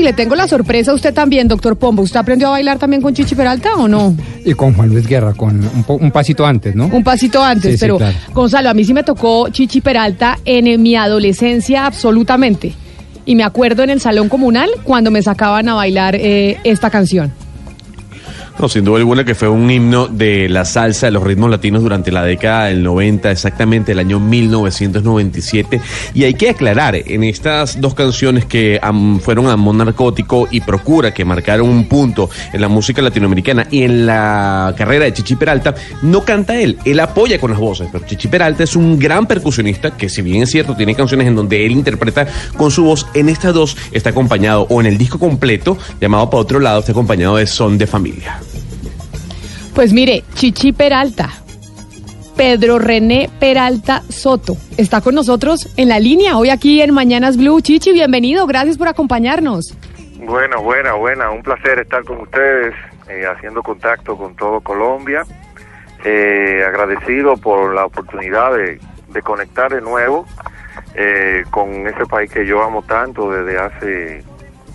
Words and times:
Y 0.00 0.02
le 0.04 0.12
tengo 0.12 0.34
la 0.34 0.46
sorpresa 0.48 0.90
a 0.90 0.94
usted 0.94 1.12
también, 1.14 1.48
doctor 1.48 1.76
Pombo. 1.76 2.02
¿Usted 2.02 2.20
aprendió 2.20 2.48
a 2.48 2.50
bailar 2.52 2.78
también 2.78 3.02
con 3.02 3.14
Chichi 3.14 3.34
Peralta 3.34 3.74
o 3.76 3.88
no? 3.88 4.14
Y 4.44 4.52
con 4.54 4.74
Juan 4.74 4.88
Luis 4.88 5.06
Guerra, 5.06 5.32
con 5.34 5.56
un, 5.64 5.84
po- 5.84 5.94
un 5.94 6.10
pasito 6.10 6.44
antes, 6.46 6.74
¿no? 6.74 6.86
Un 6.86 7.02
pasito 7.04 7.42
antes, 7.42 7.72
Sí, 7.72 7.76
sí, 7.76 7.80
pero 7.80 7.98
claro. 7.98 8.16
Gonzalo, 8.32 8.70
a 8.70 8.74
mí 8.74 8.84
sí 8.84 8.92
me 8.94 9.02
tocó 9.04 9.48
Chichi 9.48 9.80
Peralta 9.80 10.38
en 10.44 10.82
mi 10.82 10.94
adolescencia 10.96 11.86
absolutamente. 11.86 12.74
Y 13.24 13.34
me 13.34 13.42
acuerdo 13.44 13.82
en 13.82 13.90
el 13.90 14.00
salón 14.00 14.28
comunal 14.28 14.70
cuando 14.84 15.10
me 15.10 15.20
sacaban 15.22 15.68
a 15.68 15.74
bailar 15.74 16.14
eh, 16.14 16.58
esta 16.64 16.90
canción. 16.90 17.32
No, 18.58 18.70
sin 18.70 18.84
duda 18.84 18.96
alguna 18.96 19.22
que 19.24 19.34
fue 19.34 19.50
un 19.50 19.70
himno 19.70 20.08
de 20.08 20.48
la 20.48 20.64
salsa, 20.64 21.06
de 21.06 21.12
los 21.12 21.22
ritmos 21.22 21.50
latinos 21.50 21.82
durante 21.82 22.10
la 22.10 22.22
década 22.24 22.66
del 22.66 22.82
90, 22.82 23.30
exactamente 23.30 23.92
el 23.92 23.98
año 23.98 24.18
1997. 24.18 25.78
Y 26.14 26.24
hay 26.24 26.32
que 26.32 26.48
aclarar, 26.48 26.94
en 26.96 27.22
estas 27.22 27.78
dos 27.78 27.92
canciones 27.92 28.46
que 28.46 28.78
am, 28.80 29.20
fueron 29.20 29.48
Amor 29.48 29.74
Narcótico 29.74 30.48
y 30.50 30.62
Procura, 30.62 31.12
que 31.12 31.26
marcaron 31.26 31.68
un 31.68 31.86
punto 31.86 32.30
en 32.50 32.62
la 32.62 32.68
música 32.68 33.02
latinoamericana 33.02 33.66
y 33.70 33.82
en 33.82 34.06
la 34.06 34.74
carrera 34.74 35.04
de 35.04 35.12
Chichi 35.12 35.36
Peralta, 35.36 35.74
no 36.00 36.24
canta 36.24 36.58
él, 36.58 36.78
él 36.86 36.98
apoya 37.00 37.38
con 37.38 37.50
las 37.50 37.60
voces, 37.60 37.88
pero 37.92 38.06
Chichi 38.06 38.28
Peralta 38.28 38.64
es 38.64 38.74
un 38.74 38.98
gran 38.98 39.26
percusionista 39.26 39.94
que 39.98 40.08
si 40.08 40.22
bien 40.22 40.42
es 40.42 40.50
cierto, 40.50 40.74
tiene 40.74 40.94
canciones 40.94 41.26
en 41.26 41.36
donde 41.36 41.66
él 41.66 41.72
interpreta 41.72 42.26
con 42.56 42.70
su 42.70 42.84
voz, 42.84 43.06
en 43.12 43.28
estas 43.28 43.52
dos 43.52 43.76
está 43.92 44.10
acompañado, 44.10 44.66
o 44.70 44.80
en 44.80 44.86
el 44.86 44.96
disco 44.96 45.18
completo, 45.18 45.76
llamado 46.00 46.30
para 46.30 46.40
otro 46.40 46.58
lado, 46.58 46.80
está 46.80 46.92
acompañado 46.92 47.36
de 47.36 47.46
Son 47.46 47.76
de 47.76 47.86
Familia. 47.86 48.40
Pues 49.76 49.92
mire, 49.92 50.24
Chichi 50.32 50.72
Peralta, 50.72 51.28
Pedro 52.34 52.78
René 52.78 53.28
Peralta 53.38 54.00
Soto, 54.08 54.56
está 54.78 55.02
con 55.02 55.14
nosotros 55.14 55.68
en 55.76 55.90
la 55.90 55.98
línea 55.98 56.38
hoy 56.38 56.48
aquí 56.48 56.80
en 56.80 56.94
Mañanas 56.94 57.36
Blue. 57.36 57.60
Chichi, 57.60 57.92
bienvenido, 57.92 58.46
gracias 58.46 58.78
por 58.78 58.88
acompañarnos. 58.88 59.76
Bueno, 60.18 60.62
buena, 60.62 60.94
buena. 60.94 61.30
Un 61.30 61.42
placer 61.42 61.78
estar 61.78 62.02
con 62.04 62.22
ustedes, 62.22 62.74
eh, 63.06 63.26
haciendo 63.26 63.62
contacto 63.62 64.16
con 64.16 64.34
todo 64.34 64.62
Colombia. 64.62 65.24
Eh, 66.06 66.64
agradecido 66.66 67.36
por 67.36 67.74
la 67.74 67.84
oportunidad 67.84 68.54
de, 68.54 68.80
conectar 69.22 69.74
de 69.74 69.82
nuevo 69.82 70.24
eh, 70.94 71.44
con 71.50 71.86
ese 71.86 72.06
país 72.06 72.32
que 72.32 72.46
yo 72.46 72.62
amo 72.62 72.82
tanto 72.82 73.30
desde 73.30 73.58
hace, 73.58 74.24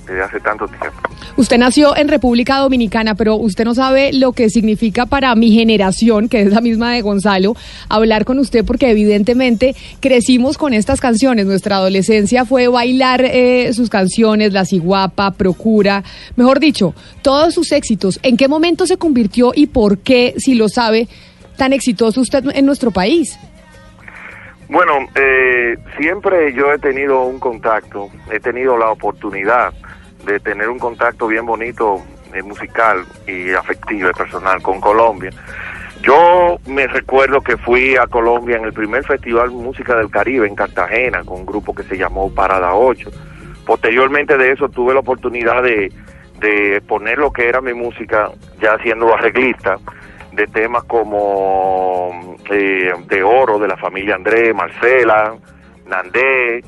desde 0.06 0.22
hace 0.22 0.40
tanto 0.42 0.68
tiempo. 0.68 1.11
Usted 1.42 1.58
nació 1.58 1.98
en 1.98 2.08
República 2.08 2.58
Dominicana, 2.58 3.16
pero 3.16 3.36
usted 3.36 3.66
no 3.66 3.74
sabe 3.74 4.14
lo 4.14 4.32
que 4.32 4.52
significa 4.52 5.08
para 5.08 5.34
mi 5.34 5.52
generación, 5.52 6.30
que 6.30 6.42
es 6.42 6.54
la 6.54 6.62
misma 6.62 6.94
de 6.94 7.02
Gonzalo, 7.02 7.56
hablar 7.90 8.26
con 8.26 8.38
usted 8.38 8.64
porque 8.64 8.92
evidentemente 8.92 9.76
crecimos 10.00 10.60
con 10.60 10.76
estas 10.76 11.02
canciones. 11.02 11.48
Nuestra 11.48 11.78
adolescencia 11.78 12.46
fue 12.46 12.68
bailar 12.68 13.26
eh, 13.26 13.74
sus 13.74 13.90
canciones, 13.90 14.54
La 14.54 14.66
Ciguapa, 14.66 15.32
Procura, 15.32 16.04
mejor 16.36 16.60
dicho, 16.60 16.94
todos 17.24 17.56
sus 17.56 17.72
éxitos. 17.72 18.20
¿En 18.22 18.38
qué 18.38 18.48
momento 18.48 18.86
se 18.86 18.98
convirtió 18.98 19.52
y 19.56 19.66
por 19.66 19.98
qué, 19.98 20.36
si 20.38 20.54
lo 20.54 20.70
sabe, 20.70 21.08
tan 21.58 21.74
exitoso 21.74 22.22
usted 22.22 22.44
en 22.54 22.68
nuestro 22.68 22.92
país? 22.92 23.40
Bueno, 24.70 24.94
eh, 25.16 25.76
siempre 26.00 26.54
yo 26.54 26.72
he 26.72 26.78
tenido 26.78 27.24
un 27.24 27.40
contacto, 27.40 28.12
he 28.32 28.40
tenido 28.40 28.78
la 28.78 28.92
oportunidad 28.92 29.74
de 30.26 30.40
tener 30.40 30.70
un 30.70 30.80
contacto 30.80 31.28
bien 31.28 31.46
bonito 31.46 32.02
eh, 32.34 32.42
musical 32.44 33.06
y 33.28 33.52
afectivo 33.52 34.10
y 34.10 34.14
personal 34.14 34.62
con 34.62 34.80
Colombia. 34.80 35.32
Yo 36.02 36.58
me 36.66 36.88
recuerdo 36.88 37.42
que 37.42 37.58
fui 37.58 37.96
a 37.96 38.08
Colombia 38.08 38.58
en 38.58 38.66
el 38.66 38.74
primer 38.74 39.04
Festival 39.04 39.52
Música 39.52 39.96
del 39.96 40.10
Caribe 40.10 40.48
en 40.48 40.56
Cartagena 40.56 41.24
con 41.24 41.42
un 41.42 41.46
grupo 41.46 41.76
que 41.76 41.84
se 41.84 41.98
llamó 41.98 42.34
Parada 42.34 42.74
8. 42.74 43.10
Posteriormente 43.66 44.38
de 44.38 44.52
eso 44.52 44.70
tuve 44.70 44.94
la 44.94 45.02
oportunidad 45.02 45.62
de, 45.62 45.92
de 46.40 46.78
exponer 46.78 47.20
lo 47.20 47.32
que 47.32 47.48
era 47.48 47.62
mi 47.62 47.74
música 47.74 48.32
ya 48.60 48.78
siendo 48.80 49.14
arreglista 49.14 49.78
de 50.32 50.48
temas 50.48 50.84
como 50.86 52.38
eh, 52.50 52.94
De 53.08 53.24
Oro, 53.24 53.60
de 53.60 53.68
la 53.68 53.78
familia 53.78 54.16
Andrés, 54.16 54.56
Marcela, 54.56 55.36
Nandé 55.86 56.64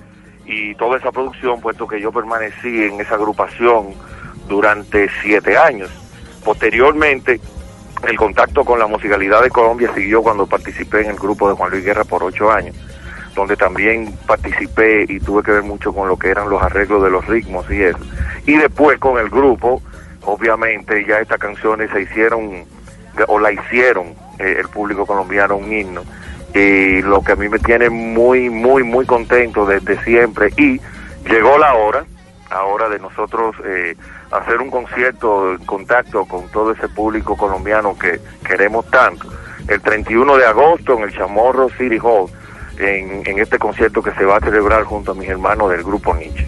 y 0.46 0.76
toda 0.76 0.98
esa 0.98 1.12
producción, 1.12 1.62
puesto 1.62 1.88
que 1.88 2.02
yo 2.02 2.12
permanecí 2.12 2.84
en 2.84 3.00
esa 3.00 3.16
agrupación 3.16 3.94
durante 4.48 5.10
siete 5.22 5.58
años. 5.58 5.90
Posteriormente, 6.44 7.40
el 8.08 8.18
contacto 8.18 8.66
con 8.66 8.80
la 8.80 8.88
musicalidad 8.88 9.42
de 9.42 9.50
Colombia 9.50 9.92
siguió 9.96 10.22
cuando 10.22 10.46
participé 10.46 11.02
en 11.02 11.12
el 11.12 11.16
grupo 11.16 11.48
de 11.48 11.56
Juan 11.56 11.72
Luis 11.72 11.86
Guerra 11.86 12.04
por 12.04 12.24
ocho 12.24 12.52
años, 12.52 12.76
donde 13.36 13.56
también 13.56 14.14
participé 14.28 15.06
y 15.08 15.20
tuve 15.20 15.44
que 15.44 15.52
ver 15.52 15.64
mucho 15.64 15.94
con 15.94 16.10
lo 16.10 16.18
que 16.18 16.30
eran 16.30 16.50
los 16.50 16.62
arreglos 16.62 17.02
de 17.04 17.10
los 17.10 17.26
ritmos 17.26 17.70
y 17.72 17.82
eso. 17.84 18.00
Y 18.46 18.58
después 18.58 19.00
con 19.00 19.18
el 19.18 19.30
grupo, 19.30 19.82
obviamente 20.24 21.06
ya 21.08 21.20
estas 21.20 21.40
canciones 21.40 21.90
se 21.92 22.02
hicieron 22.02 22.66
o 23.28 23.40
la 23.40 23.52
hicieron 23.52 24.08
eh, 24.40 24.56
el 24.60 24.68
público 24.68 25.06
colombiano 25.06 25.56
un 25.56 25.72
himno 25.72 26.04
y 26.54 27.02
lo 27.02 27.22
que 27.22 27.32
a 27.32 27.36
mí 27.36 27.50
me 27.50 27.60
tiene 27.60 27.90
muy 27.90 28.50
muy 28.50 28.84
muy 28.84 29.06
contento 29.06 29.66
desde 29.66 30.02
siempre 30.04 30.52
y 30.58 30.80
llegó 31.28 31.58
la 31.58 31.74
hora 31.76 32.06
ahora 32.50 32.90
de 32.90 33.00
nosotros 33.00 33.56
eh, 33.66 33.96
hacer 34.32 34.62
un 34.62 34.70
concierto 34.70 35.54
en 35.54 35.66
contacto 35.66 36.26
con 36.26 36.48
todo 36.50 36.72
ese 36.72 36.88
público 36.88 37.36
colombiano 37.36 37.98
que 37.98 38.20
queremos 38.46 38.86
tanto. 38.92 39.28
El 39.68 39.82
31 39.82 40.38
de 40.38 40.46
agosto 40.46 40.98
en 40.98 41.04
el 41.04 41.14
Chamorro 41.14 41.70
City 41.70 41.98
Hall 42.02 42.30
en, 42.78 43.24
en 43.26 43.40
este 43.40 43.58
concierto 43.58 44.04
que 44.04 44.12
se 44.12 44.26
va 44.26 44.38
a 44.38 44.40
celebrar 44.40 44.84
junto 44.84 45.14
a 45.14 45.16
mis 45.16 45.30
hermanos 45.30 45.72
del 45.72 45.84
grupo 45.84 46.14
Nietzsche 46.14 46.48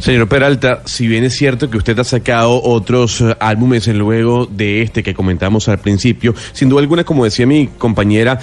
Señor 0.00 0.28
Peralta, 0.28 0.82
si 0.84 1.08
bien 1.08 1.24
es 1.24 1.34
cierto 1.34 1.68
que 1.68 1.76
usted 1.76 1.98
ha 1.98 2.04
sacado 2.04 2.62
otros 2.62 3.20
eh, 3.20 3.36
álbumes 3.40 3.88
luego 3.88 4.46
de 4.46 4.82
este 4.82 5.02
que 5.02 5.12
comentamos 5.12 5.68
al 5.68 5.78
principio, 5.78 6.34
sin 6.52 6.68
duda 6.68 6.82
alguna, 6.82 7.04
como 7.04 7.24
decía 7.24 7.46
mi 7.46 7.66
compañera, 7.66 8.38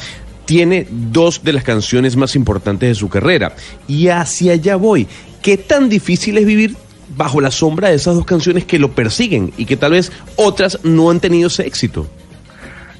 tiene 0.46 0.86
dos 0.90 1.44
de 1.44 1.54
las 1.54 1.64
canciones 1.64 2.18
más 2.18 2.36
importantes 2.36 2.90
de 2.90 2.96
su 2.96 3.10
carrera. 3.10 3.54
Y 3.88 4.10
hacia 4.10 4.54
allá 4.54 4.76
voy. 4.76 5.08
¿Qué 5.42 5.58
tan 5.58 5.90
difícil 5.90 6.38
es 6.38 6.46
vivir 6.46 6.76
bajo 7.16 7.40
la 7.40 7.52
sombra 7.52 7.90
de 7.90 7.96
esas 7.96 8.16
dos 8.16 8.26
canciones 8.26 8.66
que 8.66 8.78
lo 8.78 8.92
persiguen 8.92 9.54
y 9.58 9.66
que 9.66 9.78
tal 9.78 9.94
vez 9.94 10.12
otras 10.36 10.80
no 10.84 11.10
han 11.10 11.20
tenido 11.20 11.48
ese 11.48 11.66
éxito? 11.66 12.06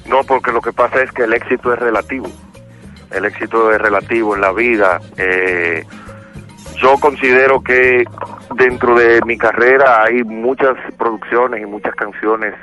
No, 0.06 0.22
porque 0.24 0.50
lo 0.50 0.60
que 0.60 0.72
pasa 0.72 1.02
es 1.02 1.12
que 1.12 1.24
el 1.24 1.32
éxito 1.34 1.72
es 1.74 1.78
relativo. 1.78 2.30
El 3.10 3.24
éxito 3.24 3.70
es 3.72 3.80
relativo 3.80 4.34
en 4.34 4.40
la 4.40 4.52
vida. 4.52 5.00
Eh, 5.16 5.84
yo 6.80 6.96
considero 6.98 7.62
que 7.62 8.04
dentro 8.54 8.94
de 8.98 9.20
mi 9.26 9.36
carrera 9.38 10.04
hay 10.04 10.22
muchas 10.24 10.76
producciones 10.98 11.62
y 11.62 11.66
muchas 11.66 11.94
canciones 11.94 12.54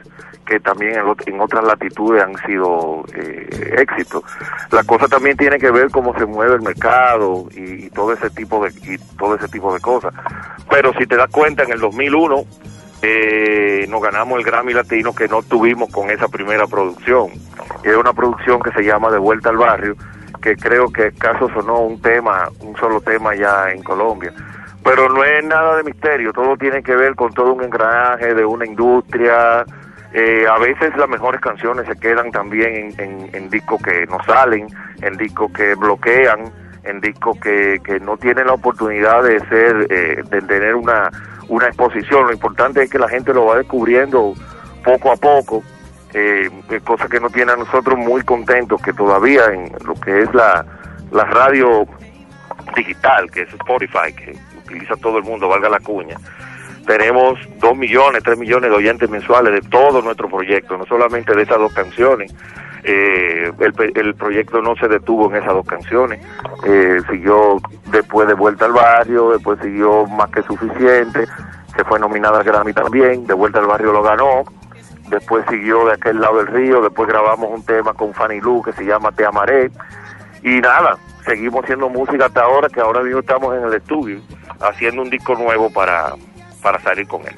que 0.45 0.59
también 0.59 0.95
en, 0.95 1.03
ot- 1.05 1.23
en 1.25 1.39
otras 1.39 1.63
latitudes 1.63 2.21
han 2.21 2.35
sido 2.45 3.05
eh, 3.15 3.75
éxitos. 3.79 4.23
La 4.71 4.83
cosa 4.83 5.07
también 5.07 5.37
tiene 5.37 5.57
que 5.57 5.71
ver 5.71 5.89
cómo 5.89 6.13
se 6.17 6.25
mueve 6.25 6.55
el 6.55 6.61
mercado 6.61 7.45
y, 7.55 7.85
y 7.85 7.89
todo 7.89 8.11
ese 8.13 8.29
tipo 8.29 8.63
de 8.63 8.69
y 8.71 8.97
todo 9.17 9.35
ese 9.35 9.47
tipo 9.47 9.73
de 9.73 9.79
cosas. 9.79 10.13
Pero 10.69 10.91
si 10.97 11.05
te 11.05 11.15
das 11.15 11.29
cuenta 11.31 11.63
en 11.63 11.71
el 11.71 11.79
2001 11.79 12.43
eh, 13.05 13.85
nos 13.89 14.01
ganamos 14.01 14.39
el 14.39 14.45
Grammy 14.45 14.73
Latino 14.73 15.13
que 15.13 15.27
no 15.27 15.41
tuvimos 15.43 15.89
con 15.91 16.09
esa 16.09 16.27
primera 16.27 16.67
producción. 16.67 17.29
Es 17.83 17.95
una 17.95 18.13
producción 18.13 18.61
que 18.61 18.71
se 18.71 18.83
llama 18.83 19.11
De 19.11 19.17
Vuelta 19.19 19.49
al 19.49 19.57
Barrio, 19.57 19.95
que 20.43 20.55
creo 20.57 20.91
que 20.91 21.07
escaso 21.07 21.49
sonó 21.53 21.79
un 21.79 22.01
tema, 22.01 22.49
un 22.59 22.75
solo 22.77 22.99
tema 23.01 23.33
ya 23.33 23.71
en 23.71 23.81
Colombia. 23.81 24.33
Pero 24.83 25.07
no 25.07 25.23
es 25.23 25.43
nada 25.45 25.77
de 25.77 25.83
misterio, 25.83 26.33
todo 26.33 26.57
tiene 26.57 26.83
que 26.83 26.93
ver 26.95 27.15
con 27.15 27.31
todo 27.31 27.53
un 27.53 27.63
engranaje 27.63 28.33
de 28.35 28.45
una 28.45 28.65
industria. 28.65 29.65
Eh, 30.13 30.45
a 30.45 30.59
veces 30.59 30.95
las 30.97 31.07
mejores 31.07 31.39
canciones 31.39 31.87
se 31.87 31.95
quedan 31.95 32.29
también 32.31 32.93
en, 32.99 33.29
en- 33.33 33.49
discos 33.49 33.81
que 33.81 34.05
no 34.07 34.17
salen, 34.25 34.67
en 35.01 35.15
discos 35.17 35.51
que 35.53 35.73
bloquean, 35.75 36.51
en 36.83 36.99
discos 36.99 37.39
que, 37.39 37.79
que 37.83 37.99
no 38.01 38.17
tienen 38.17 38.47
la 38.47 38.53
oportunidad 38.53 39.23
de 39.23 39.39
ser, 39.47 39.87
eh, 39.89 40.21
de 40.29 40.41
tener 40.41 40.75
una, 40.75 41.09
una 41.47 41.67
exposición. 41.67 42.25
Lo 42.27 42.33
importante 42.33 42.83
es 42.83 42.89
que 42.89 42.99
la 42.99 43.07
gente 43.07 43.33
lo 43.33 43.45
va 43.45 43.57
descubriendo 43.57 44.33
poco 44.83 45.11
a 45.11 45.15
poco, 45.15 45.63
eh, 46.13 46.49
cosa 46.83 47.07
que 47.07 47.19
nos 47.19 47.31
tiene 47.31 47.51
a 47.51 47.55
nosotros 47.55 47.97
muy 47.97 48.21
contentos, 48.23 48.81
que 48.81 48.93
todavía 48.93 49.45
en 49.45 49.71
lo 49.85 49.93
que 49.95 50.21
es 50.21 50.33
la, 50.33 50.65
la 51.11 51.23
radio 51.25 51.85
digital, 52.75 53.29
que 53.31 53.41
es 53.41 53.53
Spotify, 53.53 54.13
que 54.15 54.35
utiliza 54.57 54.95
todo 54.97 55.17
el 55.17 55.23
mundo, 55.23 55.47
valga 55.47 55.69
la 55.69 55.79
cuña, 55.79 56.17
tenemos 56.85 57.39
dos 57.59 57.77
millones, 57.77 58.23
tres 58.23 58.37
millones 58.37 58.69
de 58.69 58.75
oyentes 58.75 59.09
mensuales 59.09 59.53
de 59.53 59.69
todo 59.69 60.01
nuestro 60.01 60.29
proyecto, 60.29 60.77
no 60.77 60.85
solamente 60.85 61.33
de 61.33 61.43
esas 61.43 61.57
dos 61.57 61.73
canciones. 61.73 62.33
Eh, 62.85 63.49
el, 63.59 63.91
el 63.95 64.15
proyecto 64.15 64.61
no 64.61 64.75
se 64.75 64.89
detuvo 64.89 65.29
en 65.29 65.41
esas 65.41 65.53
dos 65.53 65.65
canciones, 65.65 66.19
eh, 66.65 66.97
siguió 67.09 67.55
después 67.85 68.27
de 68.27 68.33
Vuelta 68.33 68.65
al 68.65 68.73
Barrio, 68.73 69.31
después 69.31 69.57
siguió 69.61 70.05
Más 70.07 70.29
que 70.31 70.43
Suficiente, 70.43 71.25
que 71.73 71.83
fue 71.85 71.97
nominada 71.97 72.39
al 72.39 72.43
Grammy 72.43 72.73
también, 72.73 73.25
de 73.25 73.33
Vuelta 73.33 73.59
al 73.59 73.67
Barrio 73.67 73.93
lo 73.93 74.03
ganó, 74.03 74.43
después 75.13 75.45
siguió 75.49 75.85
de 75.85 75.93
aquel 75.93 76.19
lado 76.19 76.37
del 76.37 76.47
río, 76.47 76.81
después 76.81 77.07
grabamos 77.07 77.49
un 77.51 77.65
tema 77.65 77.93
con 77.93 78.13
Fanny 78.13 78.41
Lu 78.41 78.61
que 78.61 78.73
se 78.73 78.83
llama 78.83 79.11
Te 79.11 79.25
Amaré, 79.25 79.71
y 80.43 80.59
nada, 80.59 80.97
seguimos 81.25 81.63
haciendo 81.63 81.89
música 81.89 82.25
hasta 82.25 82.41
ahora, 82.41 82.67
que 82.69 82.81
ahora 82.81 83.01
mismo 83.01 83.19
estamos 83.19 83.55
en 83.55 83.63
el 83.63 83.73
estudio, 83.73 84.19
haciendo 84.59 85.01
un 85.01 85.09
disco 85.09 85.35
nuevo 85.35 85.69
para, 85.69 86.15
para 86.61 86.79
salir 86.81 87.07
con 87.07 87.21
él. 87.21 87.35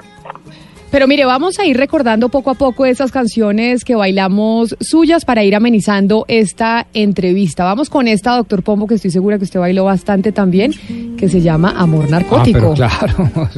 Pero 0.90 1.08
mire, 1.08 1.24
vamos 1.24 1.58
a 1.58 1.66
ir 1.66 1.76
recordando 1.76 2.28
poco 2.28 2.50
a 2.50 2.54
poco 2.54 2.86
esas 2.86 3.10
canciones 3.10 3.84
que 3.84 3.96
bailamos 3.96 4.76
suyas 4.80 5.24
para 5.24 5.42
ir 5.42 5.56
amenizando 5.56 6.24
esta 6.28 6.86
entrevista. 6.94 7.64
Vamos 7.64 7.90
con 7.90 8.06
esta, 8.06 8.36
doctor 8.36 8.62
Pombo, 8.62 8.86
que 8.86 8.94
estoy 8.94 9.10
segura 9.10 9.36
que 9.36 9.44
usted 9.44 9.60
bailó 9.60 9.84
bastante 9.84 10.32
también, 10.32 10.72
que 11.16 11.28
se 11.28 11.40
llama 11.40 11.74
Amor 11.76 12.08
Narcótico. 12.08 12.74
Ah, 12.80 12.98
pero 13.00 13.26
claro. 13.26 13.48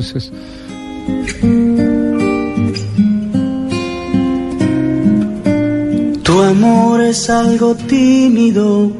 Tu 6.28 6.36
amor 6.42 7.00
es 7.00 7.30
algo 7.30 7.74
tímido, 7.74 8.92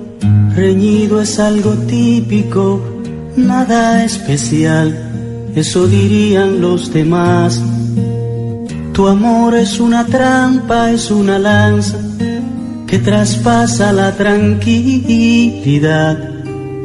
reñido 0.56 1.20
es 1.20 1.38
algo 1.38 1.72
típico, 1.86 2.80
nada 3.36 4.02
especial, 4.02 5.50
eso 5.54 5.86
dirían 5.86 6.62
los 6.62 6.90
demás. 6.90 7.62
Tu 8.94 9.06
amor 9.06 9.56
es 9.56 9.78
una 9.78 10.06
trampa, 10.06 10.90
es 10.90 11.10
una 11.10 11.38
lanza 11.38 11.98
que 12.86 12.98
traspasa 12.98 13.92
la 13.92 14.16
tranquilidad. 14.16 16.37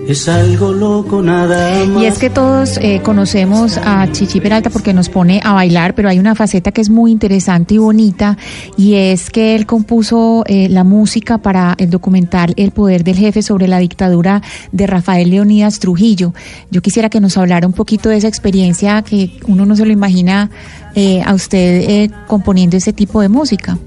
Es 0.08 0.28
algo 0.28 0.74
loco 0.74 1.22
nada 1.22 1.86
más. 1.86 2.04
Y 2.04 2.06
es 2.06 2.20
que 2.20 2.30
todos 2.30 2.78
eh, 2.78 3.00
conocemos 3.02 3.78
a 3.78 4.12
Chichi 4.12 4.42
Peralta 4.42 4.70
porque 4.70 4.94
nos 4.94 5.08
pone 5.08 5.40
a 5.44 5.54
bailar, 5.54 5.96
pero 5.96 6.10
hay 6.10 6.20
una 6.20 6.36
faceta 6.36 6.74
que 6.74 6.82
es 6.82 6.90
muy 6.90 7.12
interesante 7.12 7.76
y 7.76 7.78
bonita 7.78 8.38
y 8.78 8.96
es 8.96 9.32
que 9.32 9.56
él 9.56 9.66
compuso 9.66 10.44
eh, 10.46 10.68
la 10.70 10.84
música 10.84 11.38
para 11.38 11.76
el 11.78 11.90
documental 11.90 12.54
El 12.58 12.72
Poder 12.72 13.06
del 13.06 13.16
Jefe 13.16 13.42
sobre 13.42 13.68
la 13.68 13.80
dictadura 13.80 14.42
de 14.74 14.88
Rafael 14.88 15.30
Leonidas 15.30 15.80
Trujillo. 15.80 16.34
Yo 16.70 16.82
quisiera 16.82 17.10
que 17.10 17.22
nos 17.22 17.38
hablara 17.38 17.66
un 17.66 17.74
poquito 17.74 18.10
de 18.10 18.18
esa 18.18 18.28
experiencia 18.28 19.04
que 19.04 19.40
uno 19.48 19.66
no 19.66 19.76
se 19.76 19.86
lo 19.86 19.94
imagina 19.94 20.50
eh, 20.96 21.22
a 21.26 21.34
usted 21.34 21.90
eh, 21.90 22.12
componiendo 22.28 22.76
ese 22.76 22.92
tipo 22.92 23.22
de 23.22 23.30
música. 23.30 23.78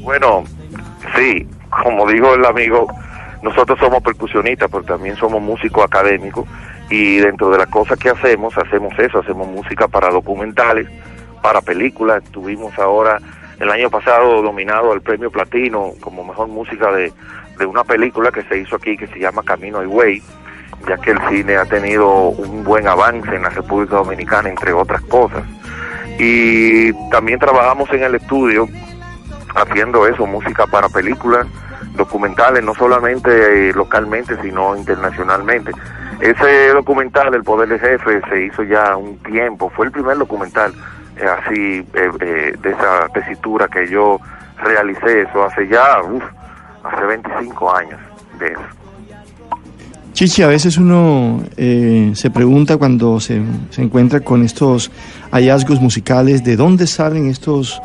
Bueno, 0.00 0.44
sí, 1.14 1.46
como 1.82 2.10
dijo 2.10 2.34
el 2.34 2.44
amigo, 2.46 2.86
nosotros 3.42 3.78
somos 3.78 4.02
percusionistas, 4.02 4.70
pero 4.70 4.84
también 4.84 5.16
somos 5.16 5.42
músicos 5.42 5.84
académicos 5.84 6.46
y 6.88 7.18
dentro 7.18 7.50
de 7.50 7.58
las 7.58 7.66
cosas 7.66 7.98
que 7.98 8.10
hacemos, 8.10 8.56
hacemos 8.56 8.96
eso, 8.98 9.18
hacemos 9.18 9.48
música 9.48 9.88
para 9.88 10.10
documentales, 10.10 10.86
para 11.42 11.60
películas. 11.60 12.22
Tuvimos 12.30 12.78
ahora, 12.78 13.18
el 13.58 13.70
año 13.70 13.90
pasado, 13.90 14.42
nominado 14.42 14.92
al 14.92 15.00
premio 15.00 15.30
Platino 15.30 15.90
como 16.00 16.24
mejor 16.24 16.48
música 16.48 16.92
de, 16.92 17.12
de 17.58 17.66
una 17.66 17.84
película 17.84 18.30
que 18.30 18.42
se 18.44 18.58
hizo 18.58 18.76
aquí 18.76 18.96
que 18.96 19.06
se 19.08 19.18
llama 19.18 19.42
Camino 19.42 19.82
y 19.82 19.86
Way, 19.86 20.22
ya 20.88 20.98
que 20.98 21.10
el 21.12 21.18
cine 21.28 21.56
ha 21.56 21.64
tenido 21.64 22.28
un 22.28 22.62
buen 22.62 22.86
avance 22.86 23.34
en 23.34 23.42
la 23.42 23.50
República 23.50 23.96
Dominicana, 23.96 24.48
entre 24.48 24.72
otras 24.72 25.02
cosas. 25.02 25.42
Y 26.18 26.92
también 27.10 27.38
trabajamos 27.38 27.90
en 27.90 28.02
el 28.04 28.14
estudio 28.14 28.68
haciendo 29.54 30.06
eso, 30.06 30.26
música 30.26 30.66
para 30.66 30.88
películas, 30.88 31.46
documentales, 31.94 32.62
no 32.64 32.74
solamente 32.74 33.68
eh, 33.68 33.72
localmente, 33.72 34.36
sino 34.42 34.76
internacionalmente. 34.76 35.72
Ese 36.20 36.68
documental, 36.68 37.34
El 37.34 37.42
Poder 37.42 37.68
del 37.68 37.80
Jefe, 37.80 38.20
se 38.28 38.44
hizo 38.46 38.62
ya 38.62 38.96
un 38.96 39.18
tiempo, 39.18 39.70
fue 39.70 39.86
el 39.86 39.92
primer 39.92 40.18
documental 40.18 40.72
eh, 41.16 41.24
así 41.24 41.86
eh, 41.94 42.56
de 42.62 42.70
esa 42.70 43.08
tesitura 43.12 43.68
que 43.68 43.88
yo 43.88 44.20
realicé, 44.62 45.22
eso 45.22 45.44
hace 45.44 45.66
ya, 45.68 46.00
uf, 46.02 46.22
hace 46.84 47.04
25 47.04 47.76
años 47.76 48.00
de 48.38 48.46
eso. 48.52 48.62
Chichi, 50.12 50.42
a 50.42 50.46
veces 50.46 50.76
uno 50.76 51.42
se 51.56 52.30
pregunta 52.30 52.76
cuando 52.76 53.18
se, 53.18 53.42
se 53.70 53.82
encuentra 53.82 54.20
con 54.20 54.44
estos 54.44 54.90
hallazgos 55.30 55.80
musicales, 55.80 56.44
¿de 56.44 56.54
dónde 56.54 56.86
salen 56.86 57.28
estos 57.28 57.80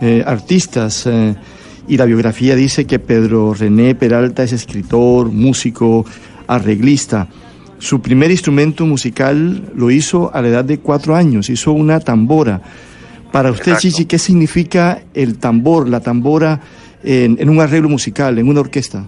eh, 0.00 0.24
artistas? 0.26 1.08
Y 1.88 1.96
la 1.96 2.04
biografía 2.04 2.54
dice 2.54 2.86
que 2.86 2.98
Pedro 2.98 3.54
René 3.54 3.94
Peralta 3.94 4.42
es 4.42 4.52
escritor, 4.52 5.30
músico, 5.30 6.04
arreglista. 6.46 7.28
Su 7.78 8.00
primer 8.00 8.30
instrumento 8.30 8.86
musical 8.86 9.70
lo 9.74 9.90
hizo 9.90 10.34
a 10.34 10.40
la 10.42 10.48
edad 10.48 10.64
de 10.64 10.78
cuatro 10.78 11.14
años, 11.14 11.50
hizo 11.50 11.72
una 11.72 12.00
tambora. 12.00 12.60
Para 13.32 13.50
usted, 13.50 13.72
Exacto. 13.72 13.88
Chichi, 13.88 14.06
¿qué 14.06 14.18
significa 14.18 15.00
el 15.12 15.38
tambor, 15.38 15.88
la 15.88 16.00
tambora 16.00 16.60
en, 17.04 17.36
en 17.38 17.48
un 17.50 17.60
arreglo 17.60 17.88
musical, 17.88 18.38
en 18.38 18.48
una 18.48 18.60
orquesta? 18.60 19.04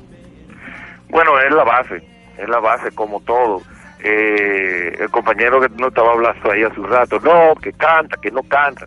Bueno, 1.09 1.33
es 1.41 1.53
la 1.53 1.65
base, 1.65 2.03
es 2.37 2.49
la 2.49 2.61
base 2.61 2.91
como 2.93 3.21
todo. 3.21 3.63
Eh, 4.01 4.95
el 5.01 5.11
compañero 5.11 5.61
que 5.61 5.69
no 5.77 5.89
estaba 5.89 6.13
hablando 6.13 6.53
ahí 6.53 6.63
hace 6.63 6.79
un 6.79 6.89
rato, 6.89 7.19
no, 7.21 7.55
que 7.61 7.73
canta, 7.73 8.17
que 8.21 8.31
no 8.31 8.43
canta. 8.43 8.87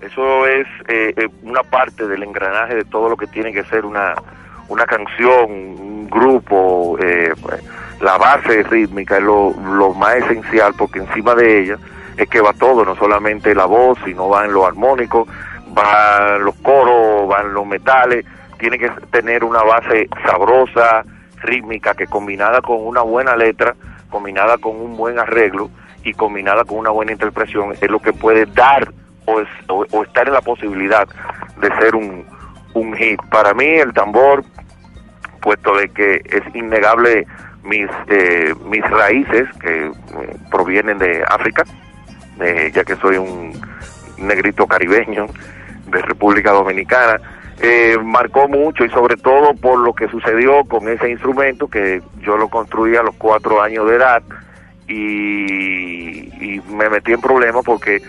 Eso 0.00 0.46
es 0.46 0.66
eh, 0.88 1.12
eh, 1.16 1.28
una 1.42 1.62
parte 1.62 2.06
del 2.06 2.22
engranaje 2.22 2.74
de 2.74 2.84
todo 2.84 3.10
lo 3.10 3.16
que 3.16 3.26
tiene 3.26 3.52
que 3.52 3.64
ser 3.64 3.84
una, 3.84 4.14
una 4.68 4.86
canción, 4.86 5.50
un 5.50 6.08
grupo, 6.08 6.96
eh, 6.98 7.34
pues, 7.40 7.62
la 8.00 8.16
base 8.16 8.62
rítmica 8.62 9.18
es 9.18 9.22
lo, 9.22 9.52
lo 9.74 9.92
más 9.92 10.16
esencial 10.16 10.72
porque 10.76 11.00
encima 11.00 11.34
de 11.34 11.60
ella 11.60 11.78
es 12.16 12.28
que 12.28 12.40
va 12.40 12.54
todo, 12.54 12.84
no 12.84 12.96
solamente 12.96 13.54
la 13.54 13.66
voz, 13.66 13.98
sino 14.04 14.28
va 14.28 14.46
en 14.46 14.52
lo 14.52 14.66
armónico, 14.66 15.28
van 15.68 16.44
los 16.44 16.54
coros, 16.56 17.28
van 17.28 17.52
los 17.52 17.66
metales, 17.66 18.24
tiene 18.58 18.78
que 18.78 18.90
tener 19.10 19.44
una 19.44 19.62
base 19.62 20.08
sabrosa, 20.24 21.04
rítmica, 21.42 21.94
que 21.94 22.06
combinada 22.06 22.60
con 22.62 22.78
una 22.86 23.02
buena 23.02 23.36
letra, 23.36 23.74
combinada 24.08 24.58
con 24.58 24.76
un 24.76 24.96
buen 24.96 25.18
arreglo 25.18 25.70
y 26.04 26.14
combinada 26.14 26.64
con 26.64 26.78
una 26.78 26.90
buena 26.90 27.12
interpretación, 27.12 27.72
es 27.72 27.90
lo 27.90 28.00
que 28.00 28.12
puede 28.12 28.46
dar 28.46 28.92
o, 29.26 29.40
es- 29.40 29.48
o- 29.68 30.02
estar 30.04 30.26
en 30.26 30.34
la 30.34 30.40
posibilidad 30.40 31.06
de 31.60 31.68
ser 31.80 31.94
un, 31.94 32.24
un 32.74 32.94
hit. 32.96 33.20
Para 33.30 33.54
mí 33.54 33.66
el 33.66 33.92
tambor, 33.92 34.44
puesto 35.40 35.76
de 35.76 35.88
que 35.88 36.22
es 36.24 36.54
innegable 36.54 37.26
mis, 37.64 37.88
eh, 38.08 38.54
mis 38.66 38.82
raíces 38.90 39.46
que 39.60 39.86
eh, 39.86 39.92
provienen 40.50 40.98
de 40.98 41.22
África, 41.28 41.64
eh, 42.40 42.70
ya 42.74 42.84
que 42.84 42.96
soy 42.96 43.16
un 43.18 43.52
negrito 44.18 44.66
caribeño 44.66 45.26
de 45.86 46.02
República 46.02 46.52
Dominicana. 46.52 47.20
Eh, 47.62 47.98
marcó 48.02 48.48
mucho 48.48 48.86
y 48.86 48.90
sobre 48.90 49.16
todo 49.16 49.52
por 49.54 49.78
lo 49.80 49.92
que 49.92 50.08
sucedió 50.08 50.64
con 50.64 50.88
ese 50.88 51.10
instrumento 51.10 51.68
que 51.68 52.00
yo 52.22 52.38
lo 52.38 52.48
construí 52.48 52.96
a 52.96 53.02
los 53.02 53.14
cuatro 53.16 53.60
años 53.60 53.86
de 53.86 53.96
edad 53.96 54.22
y, 54.88 56.54
y 56.54 56.60
me 56.70 56.88
metí 56.88 57.12
en 57.12 57.20
problemas 57.20 57.64
porque 57.64 58.00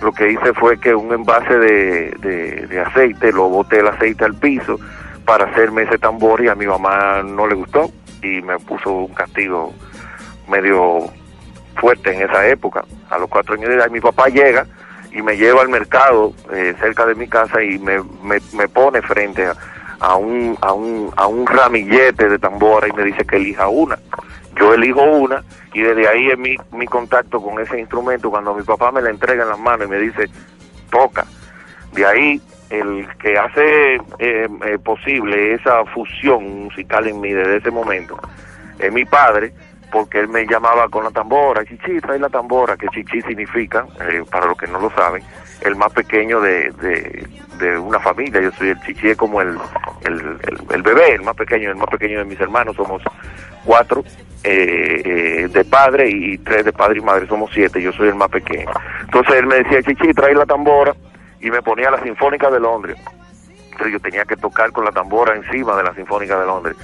lo 0.00 0.12
que 0.12 0.30
hice 0.30 0.52
fue 0.54 0.78
que 0.78 0.94
un 0.94 1.12
envase 1.12 1.58
de, 1.58 2.66
de, 2.68 2.80
aceite, 2.80 3.32
lo 3.32 3.48
boté 3.48 3.80
el 3.80 3.88
aceite 3.88 4.24
al 4.24 4.34
piso 4.34 4.78
para 5.24 5.46
hacerme 5.46 5.82
ese 5.82 5.98
tambor 5.98 6.42
y 6.42 6.48
a 6.48 6.54
mi 6.54 6.66
mamá 6.66 7.22
no 7.22 7.46
le 7.46 7.54
gustó 7.54 7.90
y 8.22 8.42
me 8.42 8.58
puso 8.58 8.90
un 8.92 9.14
castigo 9.14 9.72
medio 10.48 11.10
fuerte 11.76 12.14
en 12.14 12.22
esa 12.22 12.46
época. 12.46 12.84
A 13.10 13.18
los 13.18 13.28
cuatro 13.28 13.54
años 13.54 13.68
de 13.68 13.76
edad 13.76 13.90
mi 13.90 14.00
papá 14.00 14.28
llega 14.28 14.66
y 15.12 15.22
me 15.22 15.36
lleva 15.36 15.62
al 15.62 15.68
mercado 15.68 16.32
eh, 16.52 16.74
cerca 16.78 17.06
de 17.06 17.14
mi 17.14 17.26
casa 17.26 17.62
y 17.62 17.78
me, 17.78 18.02
me, 18.22 18.68
pone 18.68 19.00
frente 19.02 19.46
a, 20.00 20.14
un, 20.16 20.58
a, 20.60 20.72
un, 20.72 21.10
a 21.16 21.26
un 21.26 21.46
ramillete 21.46 22.28
de 22.28 22.38
tambora 22.38 22.86
y 22.86 22.92
me 22.92 23.04
dice 23.04 23.24
que 23.24 23.36
elija 23.36 23.68
una. 23.68 23.98
Yo 24.58 24.74
elijo 24.74 25.02
una 25.02 25.42
y 25.74 25.82
desde 25.82 26.08
ahí 26.08 26.30
es 26.30 26.38
mi, 26.38 26.56
mi 26.72 26.86
contacto 26.86 27.40
con 27.40 27.60
ese 27.60 27.78
instrumento. 27.78 28.30
Cuando 28.30 28.54
mi 28.54 28.62
papá 28.62 28.90
me 28.90 29.02
la 29.02 29.10
entrega 29.10 29.42
en 29.42 29.50
las 29.50 29.58
manos 29.58 29.86
y 29.86 29.90
me 29.90 29.98
dice, 29.98 30.28
toca. 30.90 31.26
De 31.92 32.04
ahí 32.04 32.40
el 32.70 33.06
que 33.18 33.38
hace 33.38 33.94
eh, 33.94 34.00
eh, 34.18 34.78
posible 34.82 35.54
esa 35.54 35.84
fusión 35.86 36.64
musical 36.64 37.06
en 37.06 37.20
mí 37.20 37.32
desde 37.32 37.58
ese 37.58 37.70
momento 37.70 38.18
es 38.78 38.92
mi 38.92 39.04
padre, 39.04 39.52
porque 39.90 40.20
él 40.20 40.28
me 40.28 40.46
llamaba 40.46 40.88
con 40.88 41.04
la 41.04 41.10
tambora, 41.10 41.64
chichi, 41.64 42.00
trae 42.00 42.18
la 42.18 42.28
tambora, 42.28 42.76
que 42.76 42.88
chichi 42.88 43.22
significa, 43.22 43.86
eh, 44.00 44.22
para 44.30 44.46
los 44.46 44.56
que 44.56 44.66
no 44.66 44.80
lo 44.80 44.90
saben, 44.90 45.22
el 45.62 45.76
más 45.76 45.92
pequeño 45.92 46.40
de, 46.40 46.70
de, 46.72 47.26
de 47.58 47.78
una 47.78 47.98
familia. 48.00 48.40
Yo 48.40 48.52
soy 48.52 48.70
el 48.70 48.80
chichi, 48.82 49.10
es 49.10 49.16
como 49.16 49.40
el, 49.40 49.56
el, 50.04 50.82
bebé, 50.82 51.14
el 51.14 51.22
más 51.22 51.36
pequeño, 51.36 51.70
el 51.70 51.76
más 51.76 51.88
pequeño 51.88 52.18
de 52.18 52.24
mis 52.24 52.40
hermanos. 52.40 52.76
Somos 52.76 53.02
cuatro 53.64 54.04
eh, 54.44 55.02
eh, 55.04 55.48
de 55.48 55.64
padre 55.64 56.08
y 56.08 56.38
tres 56.38 56.64
de 56.64 56.72
padre 56.72 56.98
y 56.98 57.02
madre, 57.02 57.26
somos 57.26 57.50
siete, 57.52 57.82
yo 57.82 57.92
soy 57.92 58.08
el 58.08 58.14
más 58.14 58.28
pequeño. 58.28 58.70
Entonces 59.00 59.34
él 59.34 59.46
me 59.46 59.56
decía, 59.56 59.82
chichi, 59.82 60.12
trae 60.12 60.34
la 60.34 60.46
tambora, 60.46 60.94
y 61.40 61.50
me 61.50 61.62
ponía 61.62 61.90
la 61.90 62.02
Sinfónica 62.02 62.50
de 62.50 62.60
Londres. 62.60 62.96
Entonces 63.70 63.92
yo 63.92 64.00
tenía 64.00 64.24
que 64.24 64.36
tocar 64.36 64.72
con 64.72 64.84
la 64.84 64.90
tambora 64.90 65.34
encima 65.36 65.76
de 65.76 65.82
la 65.82 65.94
Sinfónica 65.94 66.38
de 66.40 66.46
Londres. 66.46 66.76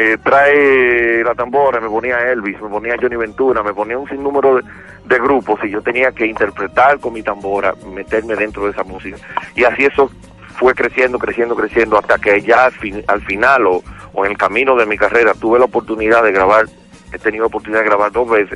Eh, 0.00 0.16
trae 0.22 1.24
la 1.24 1.34
tambora, 1.34 1.80
me 1.80 1.88
ponía 1.88 2.30
Elvis, 2.30 2.60
me 2.62 2.68
ponía 2.68 2.94
Johnny 3.00 3.16
Ventura, 3.16 3.64
me 3.64 3.74
ponía 3.74 3.98
un 3.98 4.08
sinnúmero 4.08 4.54
de, 4.54 4.62
de 5.06 5.18
grupos 5.18 5.58
y 5.64 5.70
yo 5.70 5.82
tenía 5.82 6.12
que 6.12 6.24
interpretar 6.24 7.00
con 7.00 7.14
mi 7.14 7.22
tambora, 7.24 7.74
meterme 7.92 8.36
dentro 8.36 8.64
de 8.66 8.70
esa 8.70 8.84
música. 8.84 9.16
Y 9.56 9.64
así 9.64 9.86
eso 9.86 10.08
fue 10.56 10.72
creciendo, 10.74 11.18
creciendo, 11.18 11.56
creciendo, 11.56 11.98
hasta 11.98 12.16
que 12.16 12.40
ya 12.42 12.66
al, 12.66 12.72
fin- 12.72 13.02
al 13.08 13.22
final 13.22 13.66
o, 13.66 13.82
o 14.12 14.24
en 14.24 14.30
el 14.30 14.38
camino 14.38 14.76
de 14.76 14.86
mi 14.86 14.96
carrera 14.96 15.34
tuve 15.34 15.58
la 15.58 15.64
oportunidad 15.64 16.22
de 16.22 16.30
grabar, 16.30 16.66
he 17.12 17.18
tenido 17.18 17.46
oportunidad 17.46 17.80
de 17.80 17.86
grabar 17.86 18.12
dos 18.12 18.30
veces 18.30 18.54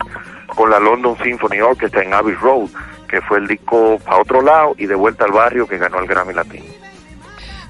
con 0.54 0.70
la 0.70 0.78
London 0.78 1.18
Symphony 1.24 1.60
Orchestra 1.60 2.04
en 2.04 2.14
Abbey 2.14 2.34
Road, 2.34 2.68
que 3.08 3.20
fue 3.20 3.38
el 3.38 3.48
disco 3.48 3.98
a 4.06 4.18
otro 4.18 4.42
lado 4.42 4.74
y 4.78 4.86
de 4.86 4.94
vuelta 4.94 5.24
al 5.24 5.32
barrio 5.32 5.66
que 5.66 5.78
ganó 5.78 5.98
el 5.98 6.06
Grammy 6.06 6.34
Latino. 6.34 6.81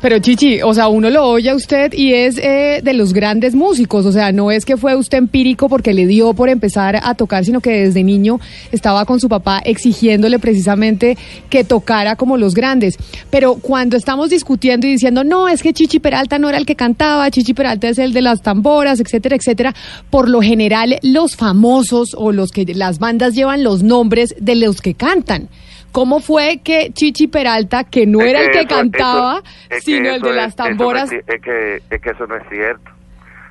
Pero 0.03 0.19
Chichi, 0.19 0.63
o 0.63 0.75
sea, 0.75 0.89
uno 0.89 1.11
lo 1.11 1.25
oye 1.25 1.49
a 1.49 1.55
usted 1.55 1.93
y 1.93 2.13
es 2.13 2.37
eh, 2.37 2.81
de 2.83 2.93
los 2.93 3.13
grandes 3.13 3.55
músicos, 3.55 4.05
o 4.05 4.11
sea, 4.11 4.33
no 4.33 4.51
es 4.51 4.65
que 4.65 4.77
fue 4.77 4.97
usted 4.97 5.19
empírico 5.19 5.69
porque 5.69 5.95
le 5.95 6.09
dio 6.09 6.35
por 6.35 6.49
empezar 6.49 6.99
a 7.01 7.15
tocar, 7.15 7.45
sino 7.45 7.61
que 7.61 7.85
desde 7.85 8.03
niño 8.03 8.41
estaba 8.73 9.05
con 9.05 9.21
su 9.21 9.29
papá 9.29 9.63
exigiéndole 9.65 10.41
precisamente 10.41 11.17
que 11.49 11.63
tocara 11.63 12.17
como 12.17 12.37
los 12.37 12.55
grandes. 12.55 12.97
Pero 13.31 13.55
cuando 13.55 13.97
estamos 13.97 14.31
discutiendo 14.31 14.89
y 14.89 14.91
diciendo, 14.91 15.23
no, 15.23 15.49
es 15.49 15.63
que 15.63 15.73
Chichi 15.73 16.01
Peralta 16.01 16.37
no 16.37 16.49
era 16.49 16.59
el 16.59 16.67
que 16.67 16.75
cantaba, 16.75 17.31
Chichi 17.31 17.55
Peralta 17.55 17.89
es 17.89 17.99
el 17.99 18.13
de 18.13 18.23
las 18.23 18.43
tamboras, 18.43 18.99
etcétera, 18.99 19.37
etcétera, 19.37 19.73
por 20.11 20.29
lo 20.29 20.43
general 20.43 20.99
los 21.03 21.37
famosos 21.37 22.17
o 22.17 22.33
los 22.33 22.51
que 22.51 22.65
las 22.75 22.99
bandas 22.99 23.37
llevan 23.37 23.63
los 23.63 23.85
nombres 23.85 24.35
de 24.41 24.57
los 24.57 24.81
que 24.81 24.95
cantan. 24.95 25.49
¿Cómo 25.93 26.21
fue 26.21 26.61
que 26.65 26.91
Chichi 26.93 27.29
Peralta, 27.29 27.85
que 27.85 28.07
no 28.07 28.21
Es 28.21 28.27
era 28.29 28.41
el 28.41 28.51
que 28.51 28.61
eso- 28.61 28.69
cantaba, 28.69 29.39
eso- 29.39 29.45
es 29.69 29.69
que 29.69 29.81
sino 29.93 30.09
el 30.11 30.23
de 30.23 30.31
es- 30.31 30.37
las 30.37 30.47
eso 30.55 30.63
no 30.63 30.69
es 30.71 30.77
tamboras? 30.79 31.13
es, 31.13 31.41
que, 31.43 31.83
es 31.91 32.01
que 32.01 32.11
eso 32.11 32.27
no 32.27 32.37
es 32.37 32.43
cierto. 32.49 32.91